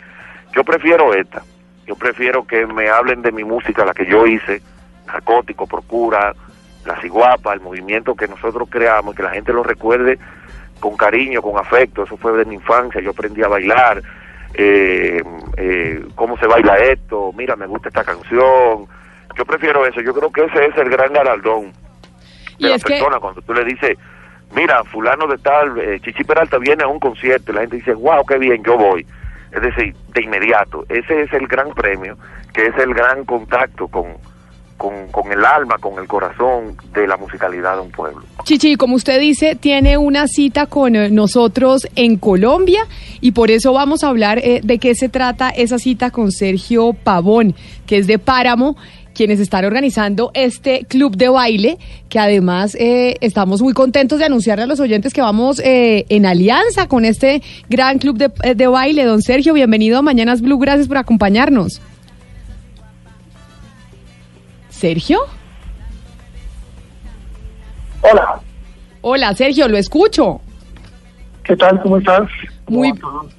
Yo 0.54 0.63
prefiero 0.63 1.13
esta. 1.13 1.43
Yo 1.86 1.95
prefiero 1.95 2.45
que 2.45 2.65
me 2.65 2.89
hablen 2.89 3.21
de 3.21 3.32
mi 3.32 3.43
música, 3.43 3.86
la 3.86 3.93
que 3.93 4.06
yo 4.06 4.25
hice, 4.25 4.62
Narcótico, 5.06 5.67
Procura, 5.67 6.34
La 6.86 7.00
Ciguapa, 7.02 7.54
el 7.54 7.62
movimiento 7.62 8.15
que 8.15 8.28
nosotros 8.28 8.67
creamos, 8.69 9.15
que 9.15 9.24
la 9.24 9.32
gente 9.32 9.52
lo 9.54 9.63
recuerde 9.63 10.19
con 10.80 10.95
cariño, 10.98 11.41
con 11.41 11.58
afecto. 11.58 12.04
Eso 12.04 12.15
fue 12.17 12.34
de 12.34 12.45
mi 12.45 12.56
infancia. 12.56 13.02
Yo 13.02 13.12
aprendí 13.12 13.41
a 13.43 13.48
bailar. 13.48 14.02
Eh, 14.54 15.21
eh, 15.58 16.06
cómo 16.15 16.38
se 16.38 16.48
baila 16.48 16.78
esto, 16.78 17.34
mira, 17.36 17.56
me 17.58 17.67
gusta 17.67 17.89
esta 17.89 18.04
canción. 18.04 18.86
Yo 19.38 19.45
prefiero 19.45 19.86
eso. 19.86 20.00
Yo 20.02 20.13
creo 20.13 20.32
que 20.32 20.45
ese 20.45 20.65
es 20.67 20.78
el 20.78 20.89
gran 20.89 21.12
galardón 21.12 21.71
de 21.74 22.67
Y 22.67 22.69
la 22.69 22.78
que- 22.78 22.84
persona 22.93 23.19
cuando 23.19 23.41
tú 23.41 23.54
le 23.54 23.65
dices, 23.65 23.98
mira, 24.56 24.84
fulano 24.86 25.28
de 25.28 25.38
tal, 25.39 25.78
eh, 25.80 26.00
Chichi 26.02 26.24
Peralta 26.24 26.58
viene 26.58 26.84
a 26.84 26.88
un 26.88 27.00
concierto 27.00 27.52
y 27.52 27.56
la 27.56 27.62
gente 27.62 27.78
dice, 27.78 27.93
wow, 27.95 28.26
qué 28.26 28.38
bien, 28.38 28.63
yo 28.63 28.78
voy. 28.78 29.06
Es 29.52 29.62
decir, 29.62 29.93
de 30.13 30.21
inmediato. 30.24 30.86
Ese 30.88 31.24
es 31.24 31.34
el 31.34 31.48
gran 31.48 31.74
premio, 31.74 32.17
que 32.54 32.67
es 32.67 32.78
el 32.78 32.93
gran 32.93 33.26
contacto 33.26 33.88
con, 33.89 34.13
con, 34.78 35.08
con 35.12 35.32
el 35.32 35.44
alma, 35.44 35.78
con 35.80 35.98
el 36.00 36.08
corazón 36.08 36.78
de 36.94 37.08
la 37.08 37.18
musicalidad 37.18 37.76
de 37.76 37.82
un 37.82 37.92
pueblo. 37.92 38.24
Chichi, 38.44 38.76
como 38.76 38.96
usted 38.96 39.20
dice, 39.20 39.56
tiene 39.56 39.98
una 39.98 40.28
cita 40.28 40.66
con 40.66 40.96
eh, 40.96 41.10
nosotros 41.10 41.88
en 41.96 42.18
Colombia 42.18 42.86
y 43.22 43.32
por 43.32 43.52
eso 43.52 43.74
vamos 43.74 44.04
a 44.04 44.10
hablar 44.10 44.40
eh, 44.40 44.62
de 44.64 44.78
qué 44.78 44.96
se 44.96 45.10
trata 45.10 45.50
esa 45.50 45.80
cita 45.80 46.12
con 46.12 46.32
Sergio 46.32 46.94
Pavón, 46.94 47.56
que 47.86 47.98
es 47.98 48.08
de 48.08 48.20
Páramo, 48.20 48.76
quienes 49.16 49.40
están 49.40 49.66
organizando 49.66 50.30
este 50.36 50.86
club 50.88 51.16
de 51.16 51.30
baile, 51.30 51.80
que 52.10 52.20
además 52.20 52.76
eh, 52.76 53.16
estamos 53.22 53.62
muy 53.62 53.74
contentos 53.74 54.20
de 54.20 54.26
anunciarle 54.26 54.66
a 54.66 54.68
los 54.68 54.80
oyentes 54.80 55.14
que 55.14 55.22
vamos 55.22 55.60
eh, 55.60 56.06
en 56.10 56.28
alianza 56.28 56.88
con 56.88 57.06
este 57.06 57.42
gran 57.68 57.98
club 57.98 58.18
de, 58.18 58.32
eh, 58.44 58.54
de 58.54 58.68
baile. 58.68 59.06
Don 59.06 59.24
Sergio, 59.24 59.54
bienvenido 59.54 59.98
a 59.98 60.02
Mañanas 60.04 60.42
Blue, 60.42 60.60
gracias 60.60 60.88
por 60.88 60.98
acompañarnos. 60.98 61.82
Sergio. 64.80 65.20
Hola, 68.02 68.40
Hola, 69.02 69.34
Sergio, 69.36 69.68
lo 69.68 69.78
escucho. 69.78 70.42
¿qué 71.44 71.56
tal? 71.56 71.80
¿Cómo 71.84 71.98
estás? 72.00 72.28
Muy, 72.68 72.92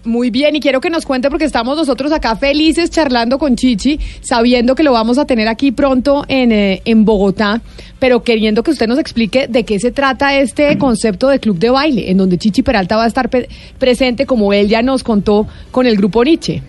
muy 0.04 0.30
bien, 0.30 0.54
y 0.54 0.60
quiero 0.60 0.80
que 0.80 0.90
nos 0.90 1.04
cuente 1.04 1.28
porque 1.28 1.44
estamos 1.44 1.76
nosotros 1.76 2.12
acá 2.12 2.36
felices 2.36 2.88
charlando 2.90 3.36
con 3.38 3.56
Chichi, 3.56 3.98
sabiendo 4.20 4.76
que 4.76 4.84
lo 4.84 4.92
vamos 4.92 5.18
a 5.18 5.24
tener 5.24 5.48
aquí 5.48 5.72
pronto 5.72 6.24
en, 6.28 6.52
eh, 6.52 6.82
en 6.84 7.04
Bogotá, 7.04 7.60
pero 7.98 8.22
queriendo 8.22 8.62
que 8.62 8.70
usted 8.70 8.86
nos 8.86 9.00
explique 9.00 9.48
de 9.48 9.64
qué 9.64 9.80
se 9.80 9.90
trata 9.90 10.38
este 10.38 10.78
concepto 10.78 11.26
de 11.28 11.40
club 11.40 11.58
de 11.58 11.70
baile, 11.70 12.08
en 12.08 12.18
donde 12.18 12.38
Chichi 12.38 12.62
Peralta 12.62 12.96
va 12.96 13.02
a 13.04 13.08
estar 13.08 13.28
pe- 13.28 13.48
presente, 13.80 14.24
como 14.24 14.52
él 14.52 14.68
ya 14.68 14.82
nos 14.82 15.02
contó 15.02 15.48
con 15.72 15.86
el 15.86 15.96
grupo 15.96 16.22
Nietzsche. 16.22 16.62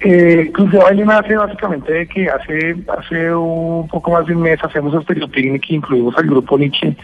Eh, 0.00 0.50
Club 0.52 0.70
de 0.70 0.78
Baile 0.78 1.04
nace 1.06 1.36
básicamente 1.36 1.90
de 1.90 2.06
que 2.06 2.28
hace 2.28 2.76
hace 2.98 3.34
un 3.34 3.88
poco 3.88 4.10
más 4.10 4.26
de 4.26 4.34
un 4.34 4.42
mes 4.42 4.62
hacemos 4.62 4.94
picnic 5.06 5.70
y 5.70 5.76
incluimos 5.76 6.16
al 6.18 6.26
grupo 6.26 6.58
Nietzsche 6.58 6.94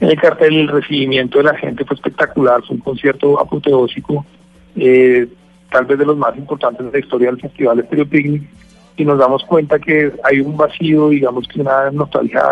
en 0.00 0.08
el 0.08 0.20
cartel. 0.20 0.54
El 0.54 0.68
recibimiento 0.68 1.38
de 1.38 1.44
la 1.44 1.56
gente 1.56 1.84
fue 1.84 1.96
espectacular, 1.96 2.62
fue 2.62 2.76
un 2.76 2.82
concierto 2.82 3.40
apoteósico, 3.40 4.24
eh, 4.76 5.26
tal 5.70 5.86
vez 5.86 5.98
de 5.98 6.06
los 6.06 6.16
más 6.16 6.36
importantes 6.36 6.86
de 6.86 6.92
la 6.92 7.04
historia 7.04 7.30
del 7.30 7.40
Festival 7.40 7.80
Estéreo 7.80 8.08
Picnic, 8.08 8.42
y 8.96 9.04
nos 9.04 9.18
damos 9.18 9.44
cuenta 9.44 9.78
que 9.80 10.12
hay 10.22 10.40
un 10.40 10.56
vacío, 10.56 11.08
digamos 11.08 11.46
que 11.48 11.60
una 11.60 11.90
nostalgia 11.90 12.42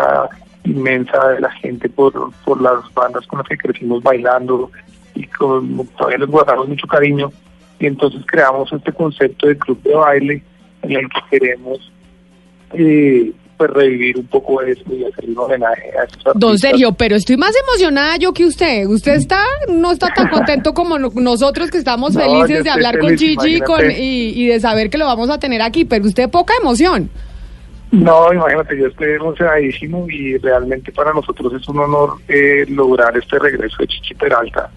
inmensa 0.65 1.29
de 1.29 1.39
la 1.39 1.51
gente 1.51 1.87
por, 1.87 2.31
por 2.43 2.61
las 2.61 2.93
bandas 2.93 3.25
con 3.27 3.39
las 3.39 3.47
que 3.47 3.57
crecimos 3.57 4.03
bailando 4.03 4.69
y 5.15 5.25
con, 5.27 5.87
todavía 5.97 6.17
les 6.17 6.29
guardamos 6.29 6.67
mucho 6.67 6.87
cariño 6.87 7.31
y 7.79 7.85
entonces 7.87 8.21
creamos 8.25 8.71
este 8.73 8.91
concepto 8.91 9.47
de 9.47 9.57
club 9.57 9.81
de 9.83 9.93
baile 9.93 10.43
en 10.83 10.91
el 10.91 11.07
que 11.09 11.19
queremos 11.39 11.91
eh, 12.73 13.31
pues 13.57 13.71
revivir 13.71 14.17
un 14.19 14.27
poco 14.27 14.61
eso 14.61 14.83
y 14.93 15.03
hacer 15.03 15.25
un 15.29 15.37
homenaje 15.39 15.89
a 15.99 16.03
esos 16.03 16.23
Don 16.35 16.49
artistas. 16.51 16.59
Sergio, 16.59 16.91
pero 16.91 17.15
estoy 17.15 17.37
más 17.37 17.53
emocionada 17.67 18.17
yo 18.17 18.31
que 18.31 18.45
usted. 18.45 18.85
Usted 18.85 19.13
está, 19.15 19.41
no 19.67 19.91
está 19.91 20.13
tan 20.13 20.27
contento 20.29 20.73
como 20.75 20.99
no- 20.99 21.11
nosotros 21.15 21.71
que 21.71 21.79
estamos 21.79 22.13
No, 22.13 22.21
felices 22.21 22.63
de 22.63 22.69
hablar 22.69 22.99
con 22.99 23.09
feliz, 23.17 23.37
y, 23.45 23.59
con- 23.61 23.89
y, 23.89 24.29
y 24.43 24.47
de 24.47 24.59
saber 24.59 24.89
que 24.91 24.99
lo 24.99 25.05
vamos 25.05 25.29
a 25.31 25.39
tener 25.39 25.61
aquí, 25.63 25.85
pero 25.85 26.05
usted 26.05 26.29
poca 26.29 26.53
emoción. 26.61 27.09
No, 27.89 28.31
imagínate, 28.33 28.77
yo 28.77 28.87
estoy 28.87 29.11
emocionadísimo 29.13 30.07
y 30.09 30.37
realmente 30.37 30.91
para 30.91 31.13
nosotros 31.13 31.53
es 31.53 31.67
un 31.69 31.79
honor 31.79 32.15
eh, 32.27 32.65
lograr 32.69 33.17
este 33.17 33.39
regreso 33.39 33.77
de 33.79 33.87
Chichi 33.87 34.13
Peralta 34.13 34.69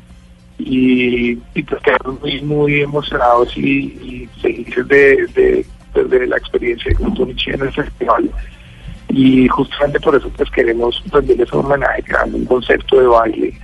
y, 0.60 1.38
y 1.54 1.62
pues 1.62 1.82
quedamos 1.82 2.20
muy, 2.20 2.40
muy 2.42 2.80
emocionados 2.80 3.56
y, 3.56 3.60
y 3.60 4.28
felices 4.40 4.86
de, 4.88 5.26
de, 5.34 5.66
pues, 5.92 6.10
de 6.10 6.26
la 6.26 6.36
experiencia 6.36 6.90
de 6.90 7.02
Grupo 7.02 7.26
Nietzsche 7.26 7.54
en 7.54 7.62
el 7.62 7.72
festival 7.72 8.30
y 9.08 9.48
justamente 9.48 9.98
por 10.00 10.14
eso 10.14 10.30
pues 10.36 10.50
queremos 10.50 11.02
rendirles 11.10 11.52
un 11.52 11.66
homenaje 11.66 12.02
creando 12.02 12.36
un 12.36 12.44
concepto 12.44 13.00
de 13.00 13.06
baile 13.06 13.54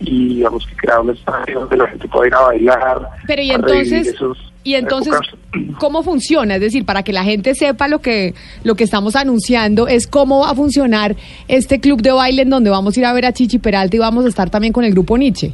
y 0.00 0.36
digamos 0.36 0.66
que 0.66 0.76
crear 0.76 1.00
un 1.00 1.10
espacio 1.10 1.60
donde 1.60 1.76
la 1.76 1.88
gente 1.88 2.08
pueda 2.08 2.26
ir 2.28 2.34
a 2.34 2.40
bailar 2.40 3.08
Pero 3.26 3.42
y 3.42 3.50
entonces, 3.50 4.08
esos 4.08 4.52
y 4.64 4.74
entonces, 4.74 5.12
épocas. 5.12 5.78
¿cómo 5.78 6.02
funciona? 6.04 6.54
Es 6.54 6.60
decir, 6.60 6.84
para 6.84 7.02
que 7.02 7.12
la 7.12 7.24
gente 7.24 7.54
sepa 7.54 7.88
lo 7.88 8.00
que, 8.00 8.34
lo 8.62 8.76
que 8.76 8.84
estamos 8.84 9.16
anunciando, 9.16 9.88
es 9.88 10.06
cómo 10.06 10.40
va 10.40 10.50
a 10.50 10.54
funcionar 10.54 11.16
este 11.48 11.80
club 11.80 12.00
de 12.00 12.12
baile 12.12 12.42
en 12.42 12.50
donde 12.50 12.70
vamos 12.70 12.96
a 12.96 13.00
ir 13.00 13.06
a 13.06 13.12
ver 13.12 13.26
a 13.26 13.32
Chichi 13.32 13.58
Peralta 13.58 13.96
y 13.96 13.98
vamos 13.98 14.24
a 14.24 14.28
estar 14.28 14.50
también 14.50 14.72
con 14.72 14.84
el 14.84 14.92
grupo 14.92 15.18
Nietzsche. 15.18 15.52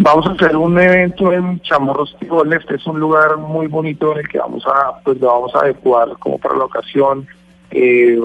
Vamos 0.00 0.26
a 0.28 0.30
hacer 0.30 0.56
un 0.56 0.78
evento 0.78 1.32
en 1.32 1.60
Chamorros 1.60 2.14
Tirol. 2.20 2.52
Este 2.52 2.76
es 2.76 2.86
un 2.86 3.00
lugar 3.00 3.36
muy 3.36 3.66
bonito 3.66 4.12
en 4.12 4.18
el 4.18 4.28
que 4.28 4.38
vamos 4.38 4.64
a, 4.64 5.00
pues 5.02 5.20
lo 5.20 5.26
vamos 5.26 5.52
a 5.56 5.58
adecuar 5.58 6.16
como 6.20 6.38
para 6.38 6.56
la 6.56 6.66
ocasión. 6.66 7.26
Eh, 7.72 8.16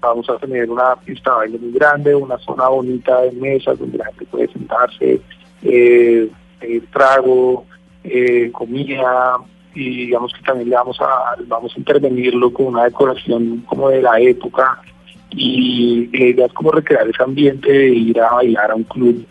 vamos 0.00 0.28
a 0.28 0.36
tener 0.38 0.68
una 0.68 0.96
pista 0.96 1.30
de 1.30 1.36
baile 1.36 1.58
muy 1.60 1.72
grande, 1.72 2.12
una 2.16 2.38
zona 2.38 2.68
bonita 2.68 3.20
de 3.20 3.32
mesas 3.32 3.78
donde 3.78 3.98
la 3.98 4.06
gente 4.06 4.26
puede 4.26 4.48
sentarse, 4.48 5.20
eh, 5.62 6.28
eh, 6.60 6.82
trago, 6.92 7.66
eh, 8.02 8.50
comida 8.52 9.36
y 9.76 10.06
digamos 10.06 10.32
que 10.34 10.42
también 10.42 10.70
le 10.70 10.76
vamos 10.76 11.00
a 11.00 11.36
vamos 11.46 11.72
a 11.74 11.78
intervenirlo 11.78 12.52
con 12.52 12.66
una 12.66 12.84
decoración 12.84 13.62
como 13.68 13.90
de 13.90 14.02
la 14.02 14.18
época 14.18 14.82
y 15.30 16.34
la 16.34 16.46
es 16.46 16.52
como 16.52 16.72
recrear 16.72 17.08
ese 17.08 17.22
ambiente 17.22 17.72
de 17.72 17.88
ir 17.88 18.20
a 18.20 18.34
bailar 18.34 18.72
a 18.72 18.74
un 18.74 18.84
club 18.84 19.24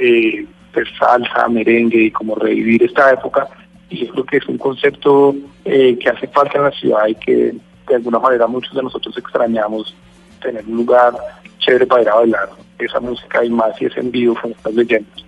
eh, 0.00 0.46
pues, 0.72 0.88
salsa, 0.98 1.48
merengue 1.48 2.04
y 2.04 2.10
como 2.10 2.34
revivir 2.34 2.82
esta 2.82 3.12
época. 3.12 3.48
Y 3.90 4.06
yo 4.06 4.12
creo 4.12 4.24
que 4.24 4.36
es 4.36 4.48
un 4.48 4.58
concepto 4.58 5.34
eh, 5.64 5.98
que 5.98 6.08
hace 6.08 6.28
falta 6.28 6.58
en 6.58 6.64
la 6.64 6.70
ciudad 6.70 7.06
y 7.08 7.14
que 7.14 7.54
de 7.88 7.94
alguna 7.94 8.18
manera 8.18 8.46
muchos 8.46 8.74
de 8.74 8.82
nosotros 8.82 9.16
extrañamos 9.16 9.94
tener 10.40 10.64
un 10.66 10.76
lugar 10.76 11.14
chévere 11.58 11.86
para 11.86 12.02
ir 12.02 12.08
a 12.08 12.14
bailar 12.14 12.48
esa 12.78 13.00
música 13.00 13.44
y 13.44 13.50
más 13.50 13.76
si 13.76 13.86
es 13.86 13.96
en 13.96 14.10
vivo 14.10 14.36
con 14.40 14.52
estas 14.52 14.74
leyendas. 14.74 15.24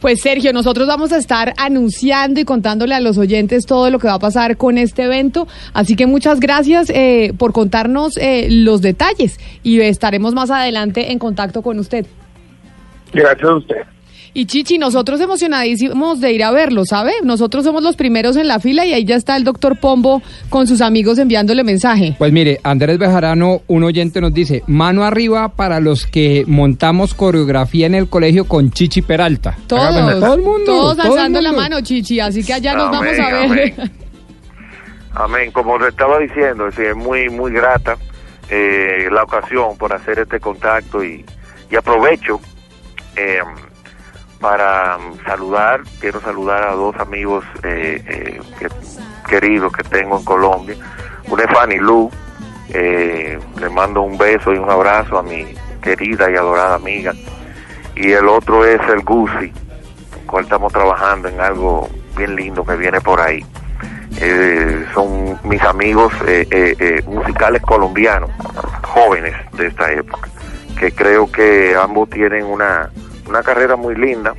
Pues 0.00 0.20
Sergio, 0.20 0.52
nosotros 0.52 0.86
vamos 0.86 1.12
a 1.12 1.16
estar 1.16 1.54
anunciando 1.56 2.38
y 2.38 2.44
contándole 2.44 2.94
a 2.94 3.00
los 3.00 3.16
oyentes 3.16 3.64
todo 3.64 3.88
lo 3.88 3.98
que 3.98 4.06
va 4.06 4.14
a 4.14 4.18
pasar 4.18 4.58
con 4.58 4.76
este 4.76 5.04
evento. 5.04 5.48
Así 5.72 5.96
que 5.96 6.06
muchas 6.06 6.40
gracias 6.40 6.90
eh, 6.90 7.32
por 7.38 7.54
contarnos 7.54 8.18
eh, 8.18 8.48
los 8.50 8.82
detalles 8.82 9.38
y 9.62 9.80
estaremos 9.80 10.34
más 10.34 10.50
adelante 10.50 11.10
en 11.10 11.18
contacto 11.18 11.62
con 11.62 11.78
usted. 11.78 12.06
Gracias 13.14 13.48
a 13.48 13.54
usted. 13.54 13.94
Y 14.36 14.46
Chichi, 14.46 14.78
nosotros 14.78 15.20
emocionadísimos 15.20 16.20
de 16.20 16.32
ir 16.32 16.42
a 16.42 16.50
verlo, 16.50 16.84
¿sabe? 16.84 17.12
Nosotros 17.22 17.62
somos 17.62 17.84
los 17.84 17.94
primeros 17.94 18.36
en 18.36 18.48
la 18.48 18.58
fila 18.58 18.84
y 18.84 18.92
ahí 18.92 19.04
ya 19.04 19.14
está 19.14 19.36
el 19.36 19.44
doctor 19.44 19.78
Pombo 19.78 20.22
con 20.50 20.66
sus 20.66 20.80
amigos 20.80 21.18
enviándole 21.18 21.62
mensaje. 21.62 22.16
Pues 22.18 22.32
mire, 22.32 22.58
Andrés 22.64 22.98
Bejarano, 22.98 23.62
un 23.68 23.84
oyente 23.84 24.20
nos 24.20 24.34
dice, 24.34 24.64
mano 24.66 25.04
arriba 25.04 25.50
para 25.50 25.78
los 25.78 26.04
que 26.04 26.42
montamos 26.48 27.14
coreografía 27.14 27.86
en 27.86 27.94
el 27.94 28.08
colegio 28.08 28.48
con 28.48 28.72
Chichi 28.72 29.02
Peralta. 29.02 29.56
Todos, 29.68 30.18
todo 30.18 30.34
el 30.34 30.42
mundo. 30.42 30.64
todos 30.64 30.96
todo 30.96 31.06
el 31.06 31.12
alzando 31.12 31.40
la 31.40 31.52
mano, 31.52 31.80
Chichi, 31.80 32.18
así 32.18 32.42
que 32.42 32.54
allá 32.54 32.74
nos 32.74 32.88
Amén, 32.88 33.00
vamos 33.00 33.18
a 33.20 33.30
ver. 33.30 33.44
amén. 33.44 33.92
Amén. 35.14 35.52
Como 35.52 35.78
le 35.78 35.90
estaba 35.90 36.18
diciendo, 36.18 36.66
es 36.66 36.96
muy, 36.96 37.28
muy 37.30 37.52
grata 37.52 37.96
eh, 38.50 39.06
la 39.12 39.22
ocasión 39.22 39.78
por 39.78 39.92
hacer 39.92 40.18
este 40.18 40.40
contacto 40.40 41.04
y, 41.04 41.24
y 41.70 41.76
aprovecho 41.76 42.40
eh, 43.16 43.42
para 44.40 44.98
saludar, 45.26 45.80
quiero 46.00 46.20
saludar 46.20 46.64
a 46.68 46.72
dos 46.72 46.94
amigos 46.96 47.44
eh, 47.62 48.02
eh, 48.06 48.40
que- 48.58 48.68
queridos 49.28 49.72
que 49.72 49.82
tengo 49.84 50.18
en 50.18 50.24
Colombia. 50.24 50.76
Uno 51.28 51.42
es 51.42 51.50
Fanny 51.50 51.78
Lu, 51.78 52.10
eh, 52.68 53.38
le 53.58 53.68
mando 53.70 54.02
un 54.02 54.18
beso 54.18 54.52
y 54.52 54.58
un 54.58 54.70
abrazo 54.70 55.18
a 55.18 55.22
mi 55.22 55.54
querida 55.82 56.30
y 56.30 56.36
adorada 56.36 56.74
amiga. 56.74 57.12
Y 57.96 58.12
el 58.12 58.28
otro 58.28 58.64
es 58.66 58.80
el 58.88 59.00
Gucci, 59.02 59.52
con 60.26 60.40
el 60.40 60.44
estamos 60.44 60.72
trabajando 60.72 61.28
en 61.28 61.40
algo 61.40 61.88
bien 62.16 62.36
lindo 62.36 62.64
que 62.64 62.76
viene 62.76 63.00
por 63.00 63.20
ahí. 63.20 63.44
eh, 64.20 64.86
son 64.94 65.38
mis 65.44 65.60
amigos 65.62 66.12
musicales 67.06 67.60
colombianos, 67.62 68.30
jóvenes 68.82 69.34
de 69.54 69.66
esta 69.66 69.90
época, 69.92 70.28
que 70.84 70.92
creo 70.92 71.30
que 71.30 71.74
ambos 71.80 72.10
tienen 72.10 72.44
una, 72.44 72.90
una 73.26 73.42
carrera 73.42 73.74
muy 73.76 73.94
linda, 73.94 74.34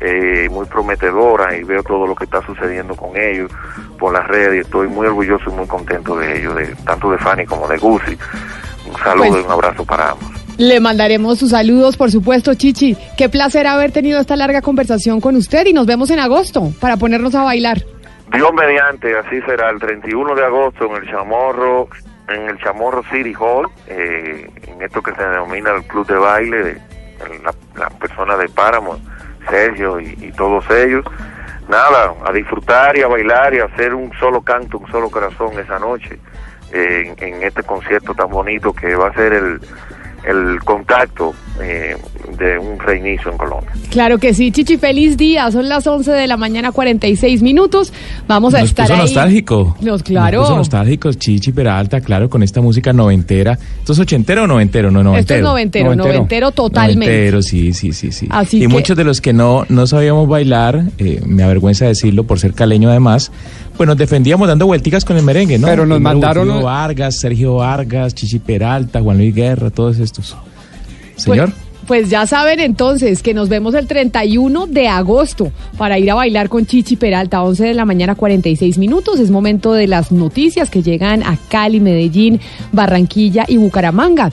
eh, 0.00 0.48
muy 0.50 0.66
prometedora 0.66 1.56
y 1.56 1.62
veo 1.62 1.82
todo 1.84 2.06
lo 2.06 2.16
que 2.16 2.24
está 2.24 2.44
sucediendo 2.44 2.96
con 2.96 3.16
ellos 3.16 3.50
por 3.98 4.12
las 4.12 4.26
redes 4.26 4.56
y 4.56 4.58
estoy 4.60 4.88
muy 4.88 5.06
orgulloso 5.06 5.50
y 5.50 5.52
muy 5.54 5.66
contento 5.66 6.16
de 6.16 6.38
ellos, 6.38 6.56
de, 6.56 6.66
tanto 6.84 7.10
de 7.12 7.18
Fanny 7.18 7.46
como 7.46 7.68
de 7.68 7.78
Gucci. 7.78 8.18
Un 8.90 8.96
saludo 8.98 9.28
Pues- 9.28 9.42
y 9.42 9.46
un 9.46 9.52
abrazo 9.52 9.84
para 9.84 10.10
ambos. 10.10 10.30
Le 10.56 10.78
mandaremos 10.78 11.38
sus 11.38 11.50
saludos, 11.50 11.96
por 11.96 12.12
supuesto, 12.12 12.54
Chichi. 12.54 12.96
Qué 13.16 13.28
placer 13.28 13.66
haber 13.66 13.90
tenido 13.90 14.20
esta 14.20 14.36
larga 14.36 14.62
conversación 14.62 15.20
con 15.20 15.34
usted 15.34 15.66
y 15.66 15.72
nos 15.72 15.84
vemos 15.86 16.10
en 16.10 16.20
agosto 16.20 16.72
para 16.80 16.96
ponernos 16.96 17.34
a 17.34 17.42
bailar. 17.42 17.82
Dios 18.32 18.50
mediante, 18.54 19.16
así 19.18 19.40
será 19.46 19.70
el 19.70 19.80
31 19.80 20.34
de 20.34 20.44
agosto 20.44 20.86
en 20.86 21.02
el 21.02 21.10
Chamorro, 21.10 21.88
en 22.28 22.48
el 22.48 22.58
Chamorro 22.58 23.02
City 23.10 23.34
Hall, 23.38 23.68
eh, 23.86 24.48
en 24.66 24.82
esto 24.82 25.02
que 25.02 25.14
se 25.14 25.22
denomina 25.22 25.70
el 25.72 25.84
club 25.84 26.06
de 26.06 26.16
baile 26.16 26.62
de 26.62 26.80
la, 27.42 27.54
la 27.76 27.90
persona 27.90 28.36
de 28.36 28.48
Páramo, 28.48 28.98
Sergio 29.48 30.00
y, 30.00 30.16
y 30.20 30.32
todos 30.32 30.68
ellos. 30.70 31.04
Nada, 31.68 32.14
a 32.26 32.32
disfrutar 32.32 32.96
y 32.96 33.02
a 33.02 33.08
bailar 33.08 33.54
y 33.54 33.60
a 33.60 33.64
hacer 33.64 33.94
un 33.94 34.12
solo 34.18 34.42
canto, 34.42 34.78
un 34.78 34.90
solo 34.90 35.10
corazón 35.10 35.58
esa 35.58 35.78
noche 35.78 36.18
eh, 36.72 37.14
en, 37.18 37.34
en 37.34 37.42
este 37.42 37.62
concierto 37.62 38.14
tan 38.14 38.28
bonito 38.28 38.72
que 38.72 38.94
va 38.94 39.08
a 39.08 39.14
ser 39.14 39.32
el, 39.32 39.60
el 40.26 40.58
contacto 40.64 41.34
eh, 41.62 41.96
de 42.38 42.58
un 42.58 42.78
reinicio 42.78 43.30
en 43.30 43.38
Colombia. 43.38 43.70
Claro 43.90 44.18
que 44.18 44.34
sí, 44.34 44.50
Chichi, 44.50 44.76
feliz 44.76 45.16
día. 45.16 45.50
Son 45.50 45.68
las 45.68 45.86
11 45.86 46.10
de 46.12 46.26
la 46.26 46.36
mañana, 46.36 46.72
46 46.72 47.42
minutos. 47.42 47.92
Vamos 48.26 48.54
a 48.54 48.60
Nos 48.60 48.70
estar 48.70 48.86
puso 48.86 48.94
ahí. 48.94 49.00
nostálgico. 49.00 49.76
Nos, 49.80 50.02
claro. 50.02 50.38
Nos 50.38 50.46
puso 50.48 50.56
nostálgicos, 50.58 51.18
Chichi 51.18 51.52
Peralta, 51.52 52.00
claro, 52.00 52.28
con 52.28 52.42
esta 52.42 52.60
música 52.60 52.92
noventera. 52.92 53.58
¿Esto 53.78 53.92
es 53.92 53.98
ochentero 53.98 54.44
o 54.44 54.46
noventero? 54.46 54.90
No, 54.90 55.02
noventero. 55.02 55.20
Esto 55.20 55.34
es 55.34 55.42
noventero, 55.42 55.94
noventero 55.94 56.50
totalmente. 56.52 57.06
Noventero, 57.06 57.42
sí, 57.42 57.72
sí, 57.72 57.92
sí, 57.92 58.10
sí. 58.10 58.26
Así 58.30 58.56
y 58.58 58.60
que- 58.60 58.68
muchos 58.68 58.96
de 58.96 59.04
los 59.04 59.20
que 59.20 59.32
no, 59.32 59.64
no 59.68 59.86
sabíamos 59.86 60.28
bailar, 60.28 60.84
eh, 60.98 61.20
me 61.26 61.42
avergüenza 61.42 61.86
decirlo 61.86 62.24
por 62.24 62.38
ser 62.40 62.54
caleño 62.54 62.88
además, 62.90 63.30
pues 63.76 63.86
nos 63.86 63.96
defendíamos 63.96 64.48
dando 64.48 64.66
vuelticas 64.66 65.04
con 65.04 65.16
el 65.16 65.22
merengue, 65.24 65.58
¿no? 65.58 65.66
Pero 65.66 65.84
nos 65.86 65.96
Primero 65.98 66.18
mandaron- 66.20 66.62
Vargas, 66.62 67.18
Sergio 67.18 67.56
Vargas, 67.56 68.14
Chichi 68.14 68.38
Peralta, 68.38 69.00
Juan 69.00 69.18
Luis 69.18 69.34
Guerra, 69.34 69.70
todos 69.70 69.98
estos. 69.98 70.36
Señor. 71.16 71.50
Pues, 71.50 71.64
pues 71.86 72.08
ya 72.10 72.26
saben 72.26 72.60
entonces 72.60 73.22
que 73.22 73.34
nos 73.34 73.48
vemos 73.50 73.74
el 73.74 73.86
31 73.86 74.66
de 74.66 74.88
agosto 74.88 75.52
para 75.76 75.98
ir 75.98 76.10
a 76.10 76.14
bailar 76.14 76.48
con 76.48 76.64
Chichi 76.64 76.96
Peralta, 76.96 77.42
11 77.42 77.64
de 77.64 77.74
la 77.74 77.84
mañana, 77.84 78.14
46 78.14 78.78
minutos. 78.78 79.20
Es 79.20 79.30
momento 79.30 79.72
de 79.72 79.86
las 79.86 80.10
noticias 80.10 80.70
que 80.70 80.82
llegan 80.82 81.22
a 81.22 81.36
Cali, 81.48 81.80
Medellín, 81.80 82.40
Barranquilla 82.72 83.44
y 83.48 83.58
Bucaramanga. 83.58 84.32